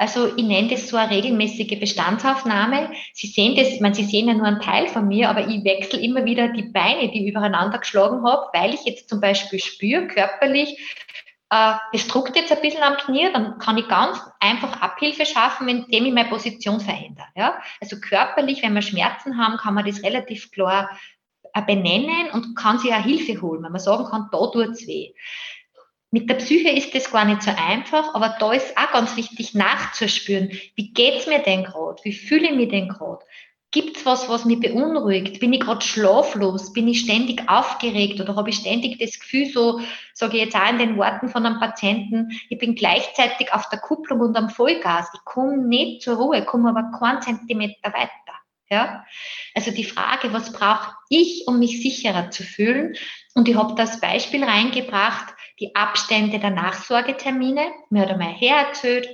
[0.00, 2.90] Also ich nenne das so eine regelmäßige Bestandsaufnahme.
[3.12, 6.00] Sie sehen das, meine, Sie sehen ja nur einen Teil von mir, aber ich wechsle
[6.00, 10.06] immer wieder die Beine, die ich übereinander geschlagen habe, weil ich jetzt zum Beispiel spüre,
[10.06, 10.78] körperlich,
[11.50, 15.68] äh, es druckt jetzt ein bisschen am Knie, dann kann ich ganz einfach Abhilfe schaffen,
[15.68, 17.26] indem ich meine Position verändere.
[17.36, 17.58] Ja?
[17.82, 20.98] Also körperlich, wenn wir Schmerzen haben, kann man das relativ klar
[21.52, 25.12] äh, benennen und kann sich auch Hilfe holen, wenn man sagen kann, da tut's weh.
[26.12, 29.54] Mit der Psyche ist das gar nicht so einfach, aber da ist auch ganz wichtig
[29.54, 32.02] nachzuspüren, wie geht's mir denn gerade?
[32.02, 33.24] Wie fühle ich mich denn gerade?
[33.72, 35.38] Gibt's was, was mich beunruhigt?
[35.38, 36.72] Bin ich gerade schlaflos?
[36.72, 39.80] Bin ich ständig aufgeregt oder habe ich ständig das Gefühl, so
[40.12, 43.78] sage ich jetzt auch in den Worten von einem Patienten, ich bin gleichzeitig auf der
[43.78, 45.08] Kupplung und am Vollgas.
[45.14, 48.10] Ich komme nicht zur Ruhe, komme aber keinen Zentimeter weiter.
[48.68, 49.04] Ja?
[49.54, 52.94] Also die Frage, was brauche ich, um mich sicherer zu fühlen?
[53.34, 57.62] Und ich habe das Beispiel reingebracht, die Abstände der Nachsorgetermine.
[57.90, 59.08] Mir hat einmal Herr erzählt,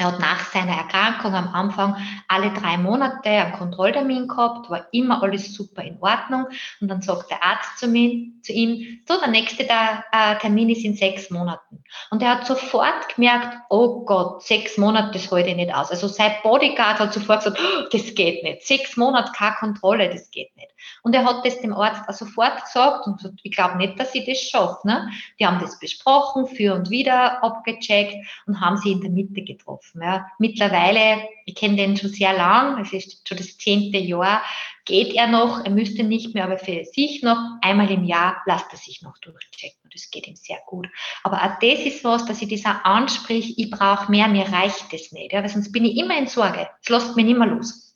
[0.00, 1.96] er hat nach seiner Erkrankung am Anfang
[2.28, 6.46] alle drei Monate einen Kontrolltermin gehabt, war immer alles super in Ordnung.
[6.80, 10.84] Und dann sagt der Arzt zu, mir, zu ihm, so, der nächste äh, Termin ist
[10.84, 11.82] in sechs Monaten.
[12.10, 15.90] Und er hat sofort gemerkt, oh Gott, sechs Monate, das halte ich nicht aus.
[15.90, 18.62] Also sein Bodyguard hat sofort gesagt, oh, das geht nicht.
[18.62, 20.70] Sechs Monate keine Kontrolle, das geht nicht.
[21.02, 24.14] Und er hat das dem Arzt auch sofort gesagt und gesagt, ich glaube nicht, dass
[24.14, 24.86] ich das schaffe.
[24.86, 25.10] Ne?
[25.38, 28.16] Die haben das besprochen, für und wieder abgecheckt
[28.46, 30.02] und haben sie in der Mitte getroffen.
[30.02, 30.26] Ja.
[30.38, 34.42] Mittlerweile, ich kenne den schon sehr lang, es ist schon das zehnte Jahr,
[34.88, 38.72] geht er noch, er müsste nicht mehr, aber für sich noch einmal im Jahr lasst
[38.72, 40.88] er sich noch durchchecken und das geht ihm sehr gut.
[41.22, 45.12] Aber auch das ist was, dass ich auch ansprich, ich brauche mehr, mir reicht das
[45.12, 47.87] nicht, ja, weil sonst bin ich immer in Sorge, es lässt mich nicht mehr los.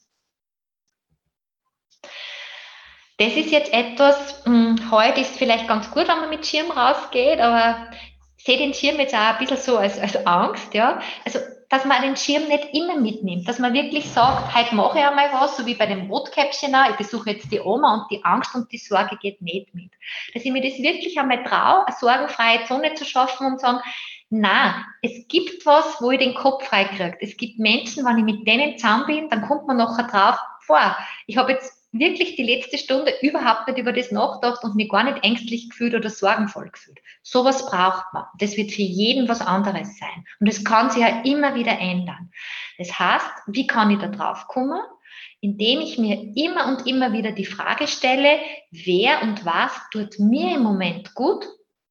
[3.18, 6.70] Das ist jetzt etwas, mh, hm, heute ist vielleicht ganz gut, wenn man mit Schirm
[6.70, 7.88] rausgeht, aber
[8.36, 11.00] ich sehe den Schirm jetzt auch ein bisschen so als, als Angst, ja.
[11.24, 11.38] Also,
[11.68, 15.32] dass man den Schirm nicht immer mitnimmt, dass man wirklich sagt, heute mache ich einmal
[15.32, 18.70] was, so wie bei dem Rotkäppchen, ich besuche jetzt die Oma und die Angst und
[18.72, 19.90] die Sorge geht nicht mit.
[20.34, 23.78] Dass ich mir das wirklich einmal traue, eine sorgenfreie Zone zu schaffen und sagen,
[24.28, 27.16] Na, es gibt was, wo ich den Kopf freikriege.
[27.20, 30.96] Es gibt Menschen, wenn ich mit denen zusammen bin, dann kommt man nachher drauf, vor,
[31.26, 35.04] ich habe jetzt wirklich die letzte Stunde überhaupt nicht über das nachgedacht und mich gar
[35.04, 36.98] nicht ängstlich gefühlt oder sorgenvoll gefühlt.
[37.22, 38.24] Sowas braucht man.
[38.38, 40.24] Das wird für jeden was anderes sein.
[40.40, 42.30] Und es kann sich ja immer wieder ändern.
[42.78, 44.80] Das heißt, wie kann ich da drauf kommen?
[45.40, 48.38] Indem ich mir immer und immer wieder die Frage stelle,
[48.70, 51.46] wer und was tut mir im Moment gut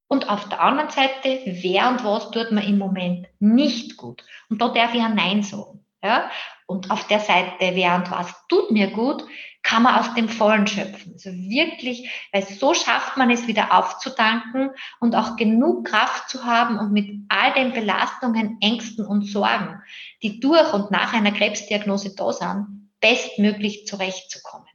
[0.08, 4.24] und auf der anderen Seite, wer und was tut mir im Moment nicht gut.
[4.50, 5.86] Und da darf ich ja Nein sagen.
[6.04, 6.30] Ja?
[6.66, 9.24] Und auf der Seite, wer und was tut mir gut,
[9.64, 11.14] kann man aus dem Vollen schöpfen.
[11.14, 16.80] Also wirklich, weil so schafft man es wieder aufzutanken und auch genug Kraft zu haben
[16.80, 19.82] und mit all den Belastungen, Ängsten und Sorgen,
[20.24, 24.68] die durch und nach einer Krebsdiagnose da sind, bestmöglich zurechtzukommen.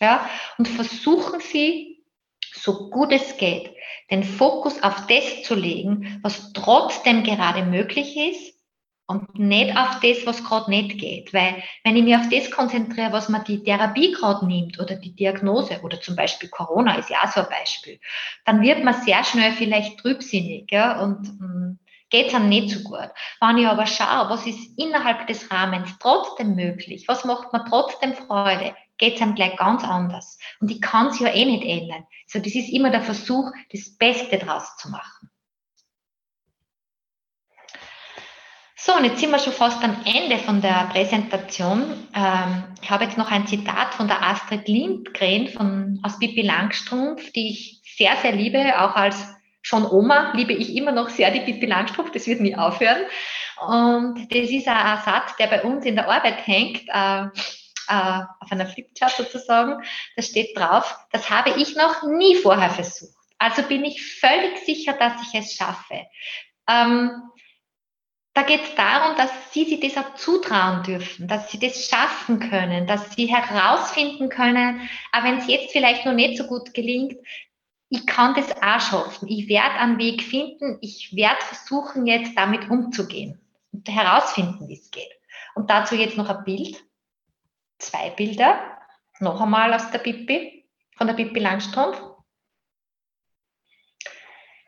[0.00, 0.28] Ja,
[0.58, 2.04] und versuchen Sie,
[2.52, 3.70] so gut es geht,
[4.10, 8.55] den Fokus auf das zu legen, was trotzdem gerade möglich ist
[9.06, 11.32] und nicht auf das, was gerade nicht geht.
[11.32, 15.14] Weil wenn ich mich auf das konzentriere, was man die Therapie gerade nimmt oder die
[15.14, 18.00] Diagnose oder zum Beispiel Corona ist ja auch so ein Beispiel,
[18.44, 21.78] dann wird man sehr schnell vielleicht trübsinnig ja, und mh, mm,
[22.10, 23.10] geht es dann nicht so gut.
[23.40, 28.14] Wenn ich aber schaue, was ist innerhalb des Rahmens trotzdem möglich, was macht mir trotzdem
[28.14, 30.38] Freude, geht es einem gleich ganz anders.
[30.60, 32.06] Und ich kann es ja eh nicht ändern.
[32.26, 35.30] So, das ist immer der Versuch, das Beste draus zu machen.
[38.78, 42.08] So, und jetzt sind wir schon fast am Ende von der Präsentation.
[42.14, 47.32] Ähm, ich habe jetzt noch ein Zitat von der Astrid Lindgren von, aus Pippi Langstrumpf,
[47.32, 49.16] die ich sehr, sehr liebe, auch als
[49.62, 53.06] schon Oma liebe ich immer noch sehr die Pippi Langstrumpf, das wird nie aufhören.
[53.66, 57.22] Und das ist ein Satz, der bei uns in der Arbeit hängt, äh,
[57.88, 59.82] äh, auf einer Flipchart sozusagen.
[60.16, 63.16] Da steht drauf, das habe ich noch nie vorher versucht.
[63.38, 66.06] Also bin ich völlig sicher, dass ich es schaffe.
[66.68, 67.22] Ähm,
[68.36, 72.38] da geht es darum, dass Sie sich das auch zutrauen dürfen, dass Sie das schaffen
[72.38, 77.16] können, dass Sie herausfinden können, auch wenn es jetzt vielleicht noch nicht so gut gelingt,
[77.88, 79.26] ich kann das auch schaffen.
[79.28, 80.76] Ich werde einen Weg finden.
[80.82, 83.40] Ich werde versuchen, jetzt damit umzugehen
[83.72, 85.12] und herausfinden, wie es geht.
[85.54, 86.84] Und dazu jetzt noch ein Bild.
[87.78, 88.58] Zwei Bilder.
[89.18, 90.68] Noch einmal aus der Bibi,
[90.98, 91.98] von der Bibi Langstrumpf.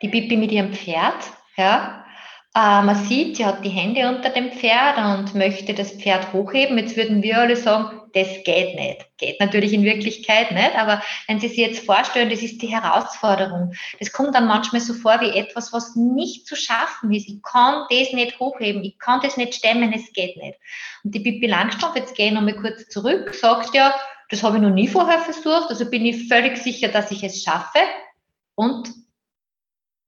[0.01, 1.23] Die Bibi mit ihrem Pferd,
[1.59, 2.07] ja.
[2.55, 6.79] Äh, man sieht, sie hat die Hände unter dem Pferd und möchte das Pferd hochheben.
[6.79, 9.07] Jetzt würden wir alle sagen, das geht nicht.
[9.19, 13.75] Geht natürlich in Wirklichkeit nicht, aber wenn Sie sich jetzt vorstellen, das ist die Herausforderung.
[13.99, 17.29] Das kommt dann manchmal so vor wie etwas, was nicht zu schaffen ist.
[17.29, 20.59] Ich kann das nicht hochheben, ich kann das nicht stemmen, es geht nicht.
[21.05, 23.95] Und die Bibi Langstrumpf, jetzt gehe ich nochmal kurz zurück, sagt ja,
[24.31, 27.43] das habe ich noch nie vorher versucht, also bin ich völlig sicher, dass ich es
[27.43, 27.81] schaffe.
[28.55, 28.89] Und